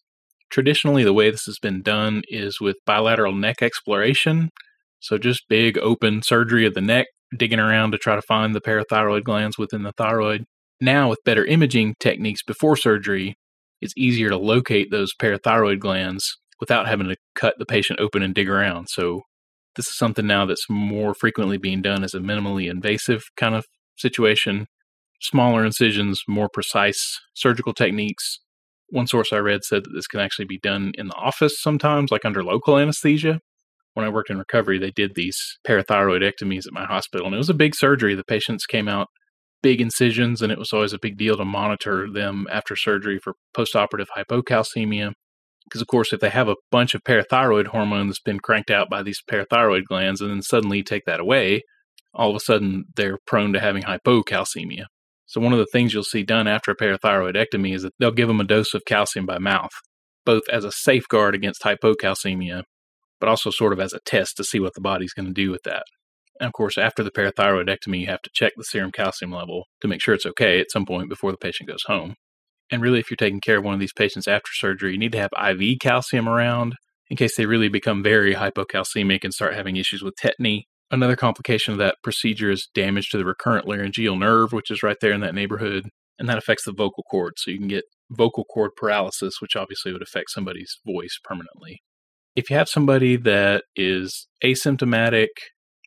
Traditionally, 0.49 1.03
the 1.03 1.13
way 1.13 1.33
this 1.33 1.47
has 1.47 1.59
been 1.59 1.83
done 1.83 2.23
is 2.29 2.61
with 2.61 2.77
bilateral 2.87 3.35
neck 3.35 3.61
exploration. 3.61 4.51
So, 5.01 5.19
just 5.19 5.49
big 5.49 5.79
open 5.79 6.23
surgery 6.23 6.65
of 6.65 6.75
the 6.75 6.81
neck, 6.81 7.09
digging 7.37 7.59
around 7.59 7.91
to 7.91 7.99
try 7.99 8.15
to 8.15 8.23
find 8.23 8.55
the 8.55 8.61
parathyroid 8.61 9.25
glands 9.25 9.59
within 9.59 9.83
the 9.83 9.91
thyroid. 9.99 10.45
Now, 10.81 11.09
with 11.09 11.25
better 11.25 11.45
imaging 11.45 11.97
techniques 11.99 12.45
before 12.45 12.77
surgery, 12.77 13.35
it's 13.81 13.95
easier 13.97 14.29
to 14.29 14.39
locate 14.39 14.93
those 14.93 15.11
parathyroid 15.21 15.81
glands 15.81 16.39
without 16.61 16.87
having 16.87 17.09
to 17.09 17.17
cut 17.35 17.57
the 17.59 17.67
patient 17.67 17.99
open 17.99 18.23
and 18.23 18.33
dig 18.33 18.49
around. 18.49 18.91
So, 18.91 19.23
this 19.77 19.87
is 19.87 19.97
something 19.97 20.27
now 20.27 20.47
that's 20.47 20.67
more 20.69 21.15
frequently 21.15 21.59
being 21.59 21.83
done 21.83 22.03
as 22.03 22.15
a 22.15 22.21
minimally 22.21 22.71
invasive 22.71 23.23
kind 23.37 23.55
of 23.55 23.67
situation. 23.97 24.67
Smaller 25.21 25.65
incisions, 25.65 26.23
more 26.29 26.49
precise 26.53 27.21
surgical 27.35 27.73
techniques. 27.73 28.41
One 28.89 29.07
source 29.07 29.33
I 29.33 29.39
read 29.39 29.65
said 29.65 29.85
that 29.85 29.93
this 29.95 30.07
can 30.07 30.21
actually 30.21 30.45
be 30.45 30.59
done 30.59 30.93
in 30.97 31.09
the 31.09 31.15
office 31.15 31.61
sometimes, 31.61 32.11
like 32.11 32.25
under 32.25 32.45
local 32.45 32.79
anesthesia. 32.79 33.41
When 33.95 34.05
I 34.05 34.11
worked 34.11 34.31
in 34.31 34.39
recovery, 34.39 34.79
they 34.79 34.91
did 34.91 35.15
these 35.15 35.39
parathyroidectomies 35.67 36.67
at 36.67 36.73
my 36.73 36.85
hospital, 36.85 37.27
and 37.27 37.35
it 37.35 37.39
was 37.39 37.49
a 37.49 37.55
big 37.55 37.75
surgery. 37.75 38.15
The 38.15 38.25
patients 38.25 38.67
came 38.67 38.89
out 38.89 39.09
big 39.63 39.81
incisions, 39.81 40.43
and 40.43 40.53
it 40.53 40.59
was 40.59 40.73
always 40.73 40.93
a 40.93 40.99
big 40.99 41.17
deal 41.17 41.37
to 41.37 41.45
monitor 41.45 42.07
them 42.13 42.47
after 42.51 42.77
surgery 42.77 43.19
for 43.19 43.35
postoperative 43.57 44.07
hypocalcemia. 44.17 45.13
Because, 45.69 45.81
of 45.83 45.89
course, 45.89 46.13
if 46.13 46.21
they 46.21 46.31
have 46.31 46.49
a 46.49 46.57
bunch 46.71 46.95
of 46.95 47.03
parathyroid 47.03 47.69
hormone 47.69 48.07
that's 48.07 48.21
been 48.21 48.39
cranked 48.39 48.71
out 48.71 48.89
by 48.89 49.03
these 49.03 49.21
parathyroid 49.29 49.85
glands 49.85 50.21
and 50.21 50.31
then 50.31 50.43
suddenly 50.43 50.83
take 50.83 51.05
that 51.07 51.21
away, 51.21 51.63
all 52.15 52.31
of 52.31 52.37
a 52.37 52.41
sudden 52.41 52.85
they're 52.95 53.19
prone 53.27 53.53
to 53.53 53.61
having 53.61 53.83
hypocalcemia. 53.83 54.85
So, 55.27 55.41
one 55.41 55.53
of 55.53 55.59
the 55.59 55.67
things 55.67 55.93
you'll 55.93 56.05
see 56.05 56.23
done 56.23 56.47
after 56.47 56.71
a 56.71 56.77
parathyroidectomy 56.77 57.75
is 57.75 57.83
that 57.83 57.93
they'll 57.99 58.13
give 58.13 58.29
them 58.29 58.41
a 58.41 58.45
dose 58.45 58.75
of 58.75 58.85
calcium 58.87 59.27
by 59.27 59.39
mouth, 59.39 59.73
both 60.25 60.43
as 60.53 60.65
a 60.65 60.71
safeguard 60.71 61.35
against 61.35 61.63
hypocalcemia, 61.63 62.63
but 63.19 63.29
also 63.29 63.51
sort 63.51 63.73
of 63.73 63.81
as 63.81 63.93
a 63.93 64.01
test 64.07 64.37
to 64.37 64.45
see 64.45 64.61
what 64.61 64.75
the 64.75 64.81
body's 64.81 65.13
going 65.13 65.27
to 65.27 65.33
do 65.33 65.51
with 65.51 65.63
that. 65.65 65.83
And 66.39 66.47
of 66.47 66.53
course, 66.53 66.79
after 66.79 67.03
the 67.03 67.11
parathyroidectomy, 67.11 68.01
you 68.01 68.07
have 68.07 68.23
to 68.23 68.31
check 68.33 68.53
the 68.57 68.63
serum 68.63 68.93
calcium 68.93 69.33
level 69.33 69.65
to 69.81 69.89
make 69.89 70.01
sure 70.01 70.15
it's 70.15 70.27
okay 70.27 70.61
at 70.61 70.71
some 70.71 70.87
point 70.87 71.09
before 71.09 71.33
the 71.33 71.39
patient 71.39 71.69
goes 71.69 71.83
home. 71.87 72.15
And 72.71 72.83
really, 72.83 72.99
if 72.99 73.11
you're 73.11 73.17
taking 73.17 73.41
care 73.41 73.59
of 73.59 73.65
one 73.65 73.75
of 73.75 73.81
these 73.81 73.93
patients 73.93 74.27
after 74.27 74.51
surgery, 74.53 74.93
you 74.93 74.99
need 74.99 75.13
to 75.13 75.19
have 75.19 75.31
IV 75.59 75.79
calcium 75.81 76.29
around 76.29 76.75
in 77.09 77.17
case 77.17 77.37
they 77.37 77.47
really 77.47 77.69
become 77.69 78.03
very 78.03 78.35
hypocalcemic 78.35 79.23
and 79.23 79.33
start 79.33 79.55
having 79.55 79.77
issues 79.77 80.03
with 80.03 80.15
tetany. 80.17 80.65
Another 80.91 81.17
complication 81.17 81.73
of 81.73 81.79
that 81.79 81.97
procedure 82.03 82.51
is 82.51 82.69
damage 82.75 83.11
to 83.11 83.19
the 83.19 83.25
recurrent 83.25 83.67
laryngeal 83.67 84.17
nerve, 84.17 84.53
which 84.53 84.71
is 84.71 84.83
right 84.83 84.97
there 85.01 85.13
in 85.13 85.21
that 85.21 85.35
neighborhood, 85.35 85.89
and 86.19 86.29
that 86.29 86.39
affects 86.39 86.65
the 86.65 86.73
vocal 86.73 87.05
cord. 87.05 87.35
So 87.37 87.51
you 87.51 87.59
can 87.59 87.69
get 87.69 87.85
vocal 88.11 88.45
cord 88.45 88.73
paralysis, 88.77 89.41
which 89.41 89.57
obviously 89.57 89.93
would 89.93 90.03
affect 90.03 90.31
somebody's 90.31 90.79
voice 90.85 91.19
permanently. 91.23 91.83
If 92.35 92.51
you 92.51 92.57
have 92.57 92.69
somebody 92.69 93.17
that 93.17 93.65
is 93.75 94.29
asymptomatic, 94.45 95.29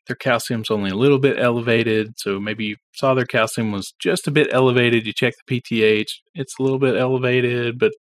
their 0.10 0.16
calcium's 0.16 0.72
only 0.72 0.90
a 0.90 0.96
little 0.96 1.20
bit 1.20 1.38
elevated. 1.40 2.14
So 2.18 2.40
maybe 2.40 2.66
you 2.66 2.76
saw 2.96 3.14
their 3.14 3.26
calcium 3.26 3.72
was 3.72 3.94
just 4.00 4.28
a 4.28 4.32
bit 4.32 4.50
elevated. 4.52 5.06
You 5.06 5.14
check 5.14 5.36
the 5.48 5.62
PTH, 5.62 6.08
it's 6.34 6.60
a 6.60 6.64
little 6.64 6.80
bit 6.80 6.98
elevated, 6.98 7.80
but 7.80 7.94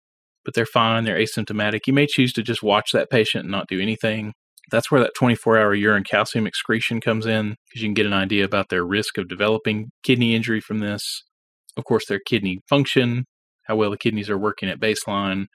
but 0.44 0.55
they're 0.55 0.64
fine. 0.64 1.05
They're 1.05 1.18
asymptomatic. 1.18 1.81
You 1.87 1.92
may 1.92 2.07
choose 2.07 2.33
to 2.33 2.42
just 2.42 2.62
watch 2.62 2.92
that 2.92 3.11
patient 3.11 3.44
and 3.44 3.53
not 3.53 3.68
do 3.68 3.81
anything. 3.81 4.33
That's 4.71 4.90
where 4.90 5.01
that 5.03 5.12
24 5.14 5.59
hour 5.59 5.75
urine 5.75 6.05
calcium 6.05 6.47
excretion 6.47 7.03
comes 7.03 7.27
in 7.27 7.57
because 7.68 7.83
you 7.83 7.88
can 7.88 7.94
get 7.94 8.07
an 8.07 8.14
idea 8.14 8.47
about 8.47 8.71
their 8.71 8.85
risk 8.85 9.18
of 9.18 9.29
developing 9.29 9.90
kidney 10.03 10.35
injury 10.35 10.61
from 10.62 10.79
this. 10.79 11.23
Of 11.77 11.85
course, 11.85 12.07
their 12.07 12.21
kidney 12.27 12.61
function, 12.66 13.27
how 13.64 13.77
well 13.77 13.90
the 13.90 13.99
kidneys 13.99 14.31
are 14.31 14.38
working 14.38 14.71
at 14.71 14.81
baseline. 14.81 15.47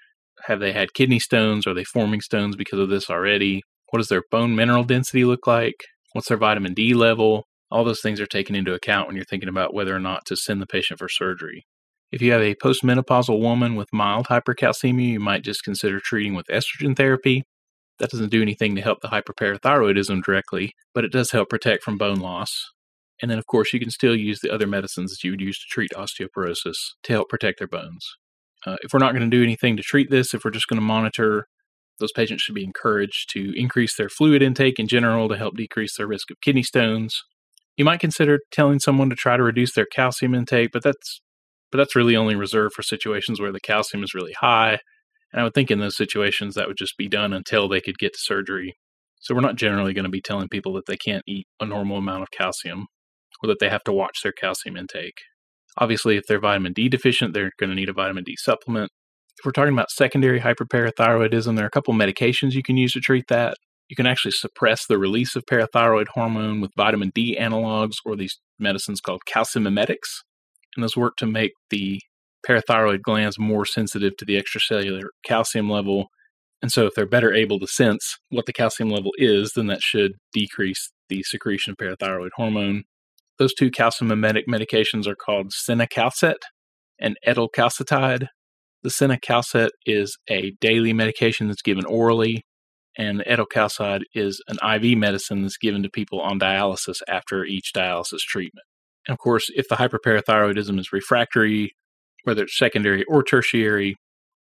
Have 0.45 0.59
they 0.59 0.73
had 0.73 0.93
kidney 0.93 1.19
stones? 1.19 1.65
Are 1.65 1.73
they 1.73 1.83
forming 1.83 2.21
stones 2.21 2.55
because 2.55 2.79
of 2.79 2.89
this 2.89 3.09
already? 3.09 3.63
What 3.89 3.97
does 3.97 4.09
their 4.09 4.23
bone 4.29 4.55
mineral 4.55 4.83
density 4.83 5.25
look 5.25 5.47
like? 5.47 5.85
What's 6.13 6.29
their 6.29 6.37
vitamin 6.37 6.73
D 6.73 6.93
level? 6.93 7.45
All 7.69 7.83
those 7.83 8.01
things 8.01 8.21
are 8.21 8.27
taken 8.27 8.55
into 8.55 8.73
account 8.73 9.07
when 9.07 9.15
you're 9.15 9.25
thinking 9.25 9.49
about 9.49 9.73
whether 9.73 9.95
or 9.95 9.99
not 9.99 10.25
to 10.27 10.35
send 10.35 10.61
the 10.61 10.67
patient 10.67 10.99
for 10.99 11.09
surgery. 11.09 11.65
If 12.11 12.21
you 12.21 12.31
have 12.31 12.41
a 12.41 12.53
postmenopausal 12.53 13.39
woman 13.39 13.75
with 13.75 13.91
mild 13.91 14.27
hypercalcemia, 14.27 15.13
you 15.13 15.19
might 15.19 15.43
just 15.43 15.63
consider 15.63 15.99
treating 15.99 16.35
with 16.35 16.45
estrogen 16.45 16.95
therapy. 16.95 17.43
That 17.97 18.11
doesn't 18.11 18.29
do 18.29 18.43
anything 18.43 18.75
to 18.75 18.81
help 18.81 19.01
the 19.01 19.07
hyperparathyroidism 19.07 20.23
directly, 20.23 20.73
but 20.93 21.03
it 21.03 21.11
does 21.11 21.31
help 21.31 21.49
protect 21.49 21.83
from 21.83 21.97
bone 21.97 22.19
loss. 22.19 22.71
And 23.21 23.31
then, 23.31 23.39
of 23.39 23.47
course, 23.47 23.73
you 23.73 23.79
can 23.79 23.89
still 23.89 24.15
use 24.15 24.39
the 24.41 24.53
other 24.53 24.67
medicines 24.67 25.11
that 25.11 25.23
you 25.23 25.31
would 25.31 25.41
use 25.41 25.57
to 25.57 25.65
treat 25.67 25.91
osteoporosis 25.95 26.75
to 27.03 27.13
help 27.13 27.29
protect 27.29 27.57
their 27.57 27.67
bones. 27.67 28.05
Uh, 28.65 28.75
if 28.83 28.93
we're 28.93 28.99
not 28.99 29.13
going 29.13 29.29
to 29.29 29.35
do 29.35 29.43
anything 29.43 29.75
to 29.77 29.83
treat 29.83 30.11
this, 30.11 30.33
if 30.33 30.45
we're 30.45 30.51
just 30.51 30.67
going 30.67 30.79
to 30.79 30.85
monitor, 30.85 31.47
those 31.99 32.11
patients 32.11 32.41
should 32.41 32.55
be 32.55 32.63
encouraged 32.63 33.29
to 33.31 33.53
increase 33.55 33.95
their 33.95 34.09
fluid 34.09 34.41
intake 34.41 34.79
in 34.79 34.87
general 34.87 35.29
to 35.29 35.37
help 35.37 35.55
decrease 35.55 35.97
their 35.97 36.07
risk 36.07 36.31
of 36.31 36.41
kidney 36.41 36.63
stones. 36.63 37.21
You 37.77 37.85
might 37.85 37.99
consider 37.99 38.39
telling 38.51 38.79
someone 38.79 39.09
to 39.09 39.15
try 39.15 39.37
to 39.37 39.43
reduce 39.43 39.73
their 39.73 39.85
calcium 39.85 40.33
intake, 40.33 40.71
but 40.71 40.83
that's 40.83 41.21
but 41.71 41.77
that's 41.77 41.95
really 41.95 42.15
only 42.15 42.35
reserved 42.35 42.75
for 42.75 42.83
situations 42.83 43.41
where 43.41 43.51
the 43.51 43.59
calcium 43.59 44.03
is 44.03 44.13
really 44.13 44.33
high. 44.39 44.77
And 45.31 45.41
I 45.41 45.43
would 45.43 45.55
think 45.55 45.71
in 45.71 45.79
those 45.79 45.97
situations 45.97 46.53
that 46.53 46.67
would 46.67 46.77
just 46.77 46.97
be 46.97 47.07
done 47.07 47.33
until 47.33 47.67
they 47.67 47.81
could 47.81 47.97
get 47.97 48.13
to 48.13 48.19
surgery. 48.19 48.75
So 49.19 49.33
we're 49.33 49.41
not 49.41 49.55
generally 49.55 49.93
going 49.93 50.03
to 50.03 50.11
be 50.11 50.21
telling 50.21 50.49
people 50.49 50.73
that 50.73 50.85
they 50.85 50.97
can't 50.97 51.23
eat 51.27 51.47
a 51.59 51.65
normal 51.65 51.97
amount 51.97 52.21
of 52.21 52.29
calcium 52.29 52.85
or 53.41 53.47
that 53.47 53.57
they 53.59 53.69
have 53.69 53.83
to 53.85 53.91
watch 53.93 54.19
their 54.21 54.33
calcium 54.33 54.77
intake. 54.77 55.17
Obviously, 55.77 56.15
if 56.15 56.25
they're 56.27 56.39
vitamin 56.39 56.73
D 56.73 56.89
deficient, 56.89 57.33
they're 57.33 57.51
going 57.59 57.71
to 57.71 57.75
need 57.75 57.89
a 57.89 57.93
vitamin 57.93 58.23
D 58.23 58.35
supplement. 58.37 58.91
If 59.39 59.45
we're 59.45 59.51
talking 59.51 59.73
about 59.73 59.91
secondary 59.91 60.39
hyperparathyroidism, 60.39 61.55
there 61.55 61.65
are 61.65 61.67
a 61.67 61.71
couple 61.71 61.93
medications 61.93 62.53
you 62.53 62.63
can 62.63 62.77
use 62.77 62.93
to 62.93 62.99
treat 62.99 63.25
that. 63.29 63.55
You 63.89 63.95
can 63.95 64.05
actually 64.05 64.31
suppress 64.31 64.85
the 64.85 64.97
release 64.97 65.35
of 65.35 65.45
parathyroid 65.45 66.07
hormone 66.13 66.61
with 66.61 66.71
vitamin 66.77 67.11
D 67.13 67.37
analogs 67.39 67.95
or 68.05 68.15
these 68.15 68.39
medicines 68.59 69.01
called 69.01 69.21
calcimimetics 69.27 70.23
and 70.75 70.83
those 70.83 70.97
work 70.97 71.15
to 71.17 71.25
make 71.25 71.51
the 71.69 71.99
parathyroid 72.47 73.01
glands 73.01 73.39
more 73.39 73.65
sensitive 73.65 74.15
to 74.17 74.25
the 74.25 74.41
extracellular 74.41 75.03
calcium 75.25 75.69
level. 75.69 76.07
And 76.61 76.71
so, 76.71 76.85
if 76.85 76.93
they're 76.95 77.05
better 77.05 77.33
able 77.33 77.59
to 77.59 77.67
sense 77.67 78.17
what 78.29 78.45
the 78.45 78.53
calcium 78.53 78.89
level 78.89 79.11
is, 79.17 79.51
then 79.55 79.67
that 79.67 79.81
should 79.81 80.13
decrease 80.31 80.91
the 81.09 81.23
secretion 81.23 81.71
of 81.71 81.77
parathyroid 81.77 82.29
hormone. 82.35 82.83
Those 83.37 83.53
two 83.53 83.69
calcimimetic 83.69 84.43
medications 84.47 85.07
are 85.07 85.15
called 85.15 85.51
cinacalcet 85.51 86.35
and 86.99 87.17
etelcalcetide. 87.27 88.27
The 88.83 88.89
cinacalcet 88.89 89.69
is 89.85 90.17
a 90.29 90.51
daily 90.59 90.91
medication 90.91 91.47
that's 91.47 91.61
given 91.61 91.85
orally, 91.85 92.43
and 92.97 93.19
the 93.19 93.23
etelcalcetide 93.23 94.01
is 94.13 94.43
an 94.49 94.57
IV 94.61 94.97
medicine 94.97 95.41
that's 95.41 95.57
given 95.57 95.83
to 95.83 95.89
people 95.89 96.19
on 96.19 96.37
dialysis 96.37 96.97
after 97.07 97.45
each 97.45 97.71
dialysis 97.73 98.19
treatment. 98.19 98.65
And 99.07 99.13
Of 99.13 99.19
course, 99.19 99.49
if 99.55 99.69
the 99.69 99.75
hyperparathyroidism 99.75 100.79
is 100.79 100.91
refractory, 100.91 101.71
whether 102.25 102.43
it's 102.43 102.57
secondary 102.57 103.05
or 103.05 103.23
tertiary, 103.23 103.95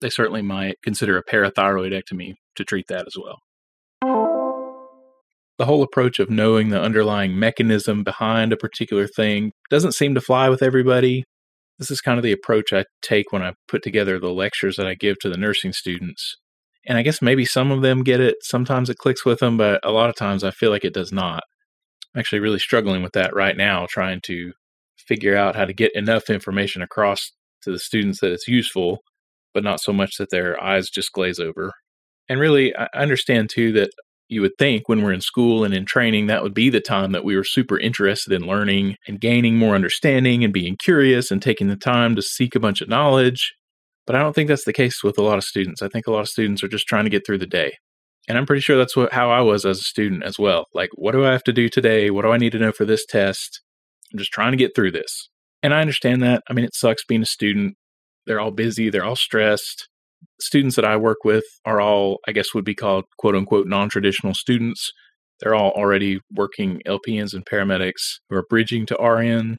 they 0.00 0.10
certainly 0.10 0.42
might 0.42 0.76
consider 0.82 1.18
a 1.18 1.24
parathyroidectomy 1.24 2.34
to 2.56 2.64
treat 2.64 2.86
that 2.88 3.06
as 3.06 3.16
well. 3.16 3.38
The 5.58 5.66
whole 5.66 5.82
approach 5.82 6.18
of 6.18 6.30
knowing 6.30 6.70
the 6.70 6.80
underlying 6.80 7.38
mechanism 7.38 8.02
behind 8.02 8.52
a 8.52 8.56
particular 8.56 9.06
thing 9.06 9.52
doesn't 9.70 9.92
seem 9.92 10.14
to 10.14 10.20
fly 10.20 10.48
with 10.48 10.62
everybody. 10.62 11.24
This 11.78 11.90
is 11.90 12.00
kind 12.00 12.18
of 12.18 12.22
the 12.22 12.32
approach 12.32 12.72
I 12.72 12.84
take 13.00 13.32
when 13.32 13.42
I 13.42 13.54
put 13.68 13.82
together 13.82 14.18
the 14.18 14.32
lectures 14.32 14.76
that 14.76 14.86
I 14.86 14.94
give 14.94 15.18
to 15.20 15.28
the 15.28 15.36
nursing 15.36 15.72
students. 15.72 16.36
And 16.86 16.98
I 16.98 17.02
guess 17.02 17.22
maybe 17.22 17.44
some 17.44 17.70
of 17.70 17.82
them 17.82 18.02
get 18.02 18.20
it, 18.20 18.36
sometimes 18.42 18.90
it 18.90 18.98
clicks 18.98 19.24
with 19.24 19.38
them, 19.38 19.56
but 19.56 19.80
a 19.84 19.92
lot 19.92 20.10
of 20.10 20.16
times 20.16 20.44
I 20.44 20.50
feel 20.50 20.70
like 20.70 20.84
it 20.84 20.94
does 20.94 21.12
not. 21.12 21.42
I'm 22.14 22.20
actually 22.20 22.40
really 22.40 22.58
struggling 22.58 23.02
with 23.02 23.12
that 23.12 23.34
right 23.34 23.56
now, 23.56 23.86
trying 23.88 24.20
to 24.24 24.52
figure 24.98 25.36
out 25.36 25.56
how 25.56 25.64
to 25.64 25.72
get 25.72 25.94
enough 25.94 26.28
information 26.28 26.82
across 26.82 27.32
to 27.62 27.70
the 27.70 27.78
students 27.78 28.20
that 28.20 28.32
it's 28.32 28.48
useful, 28.48 28.98
but 29.54 29.64
not 29.64 29.80
so 29.80 29.92
much 29.92 30.16
that 30.18 30.30
their 30.30 30.62
eyes 30.62 30.90
just 30.90 31.12
glaze 31.12 31.38
over. 31.38 31.72
And 32.28 32.40
really, 32.40 32.74
I 32.76 32.88
understand 32.94 33.50
too 33.50 33.72
that 33.72 33.90
you 34.32 34.40
would 34.40 34.56
think 34.58 34.88
when 34.88 35.02
we're 35.02 35.12
in 35.12 35.20
school 35.20 35.62
and 35.62 35.74
in 35.74 35.84
training, 35.84 36.26
that 36.26 36.42
would 36.42 36.54
be 36.54 36.70
the 36.70 36.80
time 36.80 37.12
that 37.12 37.24
we 37.24 37.36
were 37.36 37.44
super 37.44 37.78
interested 37.78 38.32
in 38.32 38.46
learning 38.46 38.96
and 39.06 39.20
gaining 39.20 39.56
more 39.56 39.74
understanding 39.74 40.42
and 40.42 40.52
being 40.52 40.76
curious 40.76 41.30
and 41.30 41.42
taking 41.42 41.68
the 41.68 41.76
time 41.76 42.16
to 42.16 42.22
seek 42.22 42.54
a 42.54 42.60
bunch 42.60 42.80
of 42.80 42.88
knowledge. 42.88 43.54
But 44.06 44.16
I 44.16 44.20
don't 44.20 44.34
think 44.34 44.48
that's 44.48 44.64
the 44.64 44.72
case 44.72 45.04
with 45.04 45.18
a 45.18 45.22
lot 45.22 45.38
of 45.38 45.44
students. 45.44 45.82
I 45.82 45.88
think 45.88 46.06
a 46.06 46.10
lot 46.10 46.20
of 46.20 46.28
students 46.28 46.64
are 46.64 46.68
just 46.68 46.86
trying 46.86 47.04
to 47.04 47.10
get 47.10 47.24
through 47.24 47.38
the 47.38 47.46
day. 47.46 47.74
And 48.28 48.38
I'm 48.38 48.46
pretty 48.46 48.62
sure 48.62 48.78
that's 48.78 48.96
what 48.96 49.12
how 49.12 49.30
I 49.30 49.40
was 49.40 49.64
as 49.64 49.78
a 49.78 49.84
student 49.84 50.24
as 50.24 50.38
well. 50.38 50.66
Like, 50.74 50.90
what 50.94 51.12
do 51.12 51.24
I 51.24 51.32
have 51.32 51.44
to 51.44 51.52
do 51.52 51.68
today? 51.68 52.10
What 52.10 52.22
do 52.22 52.30
I 52.30 52.38
need 52.38 52.52
to 52.52 52.58
know 52.58 52.72
for 52.72 52.84
this 52.84 53.04
test? 53.04 53.60
I'm 54.12 54.18
just 54.18 54.32
trying 54.32 54.52
to 54.52 54.58
get 54.58 54.74
through 54.74 54.92
this. 54.92 55.28
And 55.62 55.74
I 55.74 55.80
understand 55.80 56.22
that. 56.22 56.42
I 56.48 56.52
mean, 56.52 56.64
it 56.64 56.74
sucks 56.74 57.04
being 57.04 57.22
a 57.22 57.26
student. 57.26 57.76
They're 58.26 58.40
all 58.40 58.52
busy, 58.52 58.90
they're 58.90 59.04
all 59.04 59.16
stressed. 59.16 59.88
Students 60.40 60.76
that 60.76 60.84
I 60.84 60.96
work 60.96 61.18
with 61.24 61.44
are 61.64 61.80
all, 61.80 62.18
I 62.26 62.32
guess, 62.32 62.54
would 62.54 62.64
be 62.64 62.74
called 62.74 63.04
quote 63.18 63.34
unquote 63.34 63.66
non 63.66 63.88
traditional 63.88 64.34
students. 64.34 64.92
They're 65.40 65.54
all 65.54 65.70
already 65.70 66.20
working 66.32 66.80
LPNs 66.86 67.34
and 67.34 67.44
paramedics 67.44 68.18
who 68.28 68.36
are 68.36 68.46
bridging 68.48 68.86
to 68.86 68.94
RN. 68.96 69.56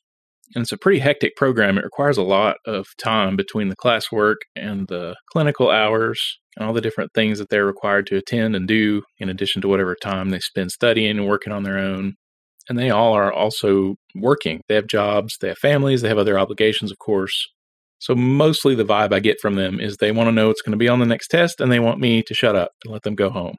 And 0.56 0.62
it's 0.62 0.72
a 0.72 0.78
pretty 0.78 1.00
hectic 1.00 1.36
program. 1.36 1.78
It 1.78 1.84
requires 1.84 2.18
a 2.18 2.24
lot 2.24 2.58
of 2.66 2.86
time 2.98 3.36
between 3.36 3.70
the 3.70 3.76
classwork 3.76 4.36
and 4.56 4.88
the 4.88 5.16
clinical 5.32 5.70
hours 5.70 6.40
and 6.56 6.66
all 6.66 6.74
the 6.74 6.82
different 6.82 7.12
things 7.14 7.40
that 7.40 7.50
they're 7.50 7.66
required 7.66 8.08
to 8.08 8.18
attend 8.18 8.56
and 8.56 8.68
do, 8.68 9.02
in 9.20 9.30
addition 9.30 9.62
to 9.62 9.68
whatever 9.68 9.96
time 9.96 10.30
they 10.30 10.40
spend 10.40 10.72
studying 10.72 11.18
and 11.18 11.28
working 11.28 11.52
on 11.52 11.64
their 11.64 11.80
own. 11.80 12.14
And 12.70 12.78
they 12.78 12.90
all 12.90 13.14
are 13.14 13.34
also 13.34 13.96
working. 14.16 14.62
They 14.68 14.76
have 14.76 14.88
jobs, 14.88 15.38
they 15.42 15.50
have 15.50 15.58
families, 15.58 16.02
they 16.02 16.08
have 16.08 16.18
other 16.18 16.40
obligations, 16.40 16.92
of 16.92 17.00
course. 17.00 17.50
So, 18.04 18.14
mostly 18.16 18.76
the 18.76 18.84
vibe 18.84 19.14
I 19.14 19.22
get 19.22 19.40
from 19.40 19.56
them 19.56 19.80
is 19.80 19.96
they 19.96 20.12
want 20.12 20.28
to 20.28 20.34
know 20.34 20.50
what's 20.50 20.62
going 20.62 20.74
to 20.74 20.78
be 20.78 20.90
on 20.90 21.00
the 21.00 21.06
next 21.06 21.30
test 21.30 21.62
and 21.62 21.72
they 21.72 21.80
want 21.80 22.02
me 22.02 22.22
to 22.24 22.34
shut 22.34 22.54
up 22.54 22.72
and 22.84 22.92
let 22.92 23.04
them 23.04 23.16
go 23.16 23.30
home. 23.30 23.56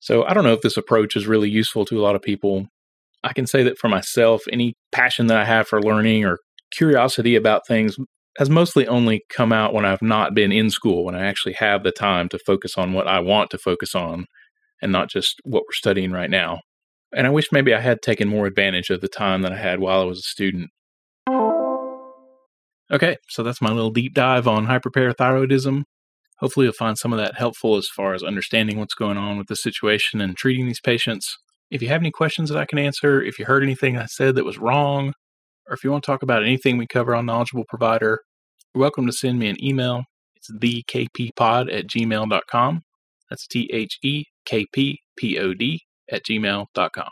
So, 0.00 0.22
I 0.26 0.34
don't 0.34 0.44
know 0.44 0.52
if 0.52 0.60
this 0.60 0.76
approach 0.76 1.16
is 1.16 1.26
really 1.26 1.48
useful 1.48 1.86
to 1.86 1.98
a 1.98 2.02
lot 2.02 2.14
of 2.14 2.20
people. 2.20 2.66
I 3.24 3.32
can 3.32 3.46
say 3.46 3.62
that 3.62 3.78
for 3.78 3.88
myself, 3.88 4.42
any 4.52 4.74
passion 4.92 5.28
that 5.28 5.38
I 5.38 5.46
have 5.46 5.66
for 5.66 5.80
learning 5.80 6.26
or 6.26 6.40
curiosity 6.70 7.36
about 7.36 7.66
things 7.66 7.96
has 8.36 8.50
mostly 8.50 8.86
only 8.86 9.22
come 9.30 9.50
out 9.50 9.72
when 9.72 9.86
I've 9.86 10.02
not 10.02 10.34
been 10.34 10.52
in 10.52 10.68
school, 10.68 11.06
when 11.06 11.14
I 11.14 11.24
actually 11.24 11.54
have 11.54 11.82
the 11.82 11.90
time 11.90 12.28
to 12.28 12.38
focus 12.38 12.76
on 12.76 12.92
what 12.92 13.08
I 13.08 13.20
want 13.20 13.48
to 13.52 13.58
focus 13.58 13.94
on 13.94 14.26
and 14.82 14.92
not 14.92 15.08
just 15.08 15.40
what 15.44 15.62
we're 15.62 15.72
studying 15.72 16.12
right 16.12 16.28
now. 16.28 16.60
And 17.14 17.26
I 17.26 17.30
wish 17.30 17.50
maybe 17.50 17.72
I 17.72 17.80
had 17.80 18.02
taken 18.02 18.28
more 18.28 18.44
advantage 18.44 18.90
of 18.90 19.00
the 19.00 19.08
time 19.08 19.40
that 19.40 19.52
I 19.52 19.56
had 19.56 19.80
while 19.80 20.02
I 20.02 20.04
was 20.04 20.18
a 20.18 20.22
student. 20.22 20.68
Okay, 22.90 23.16
so 23.28 23.42
that's 23.42 23.60
my 23.60 23.72
little 23.72 23.90
deep 23.90 24.14
dive 24.14 24.46
on 24.46 24.66
hyperparathyroidism. 24.66 25.82
Hopefully, 26.38 26.66
you'll 26.66 26.72
find 26.74 26.96
some 26.96 27.12
of 27.12 27.18
that 27.18 27.36
helpful 27.36 27.76
as 27.76 27.88
far 27.88 28.14
as 28.14 28.22
understanding 28.22 28.78
what's 28.78 28.94
going 28.94 29.16
on 29.16 29.38
with 29.38 29.48
the 29.48 29.56
situation 29.56 30.20
and 30.20 30.36
treating 30.36 30.66
these 30.66 30.80
patients. 30.80 31.36
If 31.70 31.82
you 31.82 31.88
have 31.88 32.00
any 32.00 32.12
questions 32.12 32.48
that 32.50 32.58
I 32.58 32.66
can 32.66 32.78
answer, 32.78 33.20
if 33.20 33.38
you 33.38 33.46
heard 33.46 33.64
anything 33.64 33.96
I 33.96 34.06
said 34.06 34.36
that 34.36 34.44
was 34.44 34.58
wrong, 34.58 35.14
or 35.66 35.74
if 35.74 35.82
you 35.82 35.90
want 35.90 36.04
to 36.04 36.10
talk 36.10 36.22
about 36.22 36.44
anything 36.44 36.76
we 36.76 36.86
cover 36.86 37.14
on 37.14 37.26
Knowledgeable 37.26 37.64
Provider, 37.68 38.20
you're 38.74 38.80
welcome 38.80 39.06
to 39.06 39.12
send 39.12 39.38
me 39.38 39.48
an 39.48 39.62
email. 39.64 40.04
It's 40.36 40.50
thekppod 40.52 41.72
at 41.76 41.86
gmail.com. 41.88 42.82
That's 43.30 43.46
T 43.48 43.68
H 43.72 43.98
E 44.04 44.24
K 44.44 44.66
P 44.72 45.00
P 45.16 45.38
O 45.38 45.54
D 45.54 45.80
at 46.10 46.22
gmail.com. 46.24 47.08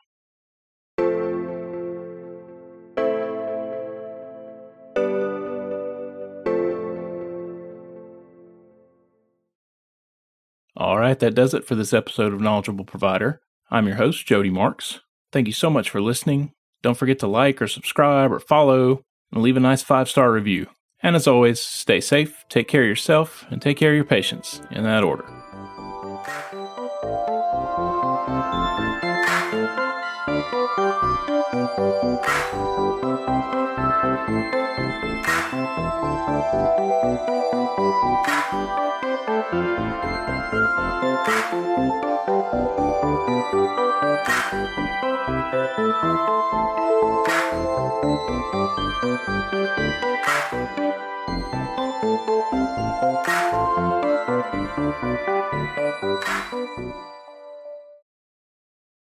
All 10.85 10.99
right, 10.99 11.19
that 11.19 11.35
does 11.35 11.55
it 11.55 11.67
for 11.67 11.75
this 11.75 11.95
episode 11.95 12.35
of 12.35 12.43
Knowledgeable 12.43 12.85
Provider. 12.85 13.41
I'm 13.71 13.87
your 13.87 13.97
host, 13.97 14.27
Jody 14.27 14.51
Marks. 14.51 15.01
Thank 15.33 15.47
you 15.47 15.53
so 15.55 15.71
much 15.71 15.89
for 15.89 15.99
listening. 15.99 16.53
Don't 16.83 16.99
forget 16.99 17.19
to 17.21 17.27
like 17.27 17.63
or 17.63 17.69
subscribe 17.69 18.31
or 18.31 18.39
follow 18.39 19.01
and 19.33 19.43
leave 19.43 19.57
a 19.57 19.61
nice 19.61 19.83
five 19.83 20.11
star 20.11 20.31
review. 20.31 20.67
And 21.03 21.17
as 21.17 21.27
always, 21.27 21.59
stay 21.59 22.03
safe, 22.03 22.45
take 22.51 22.69
care 22.69 22.83
of 22.83 22.89
yourself, 22.89 23.47
and 23.49 23.63
take 23.63 23.79
care 23.79 23.93
of 23.93 23.97
your 23.97 24.05
patients 24.05 24.61
in 24.71 24.85
that 24.85 25.05
order. 25.05 25.25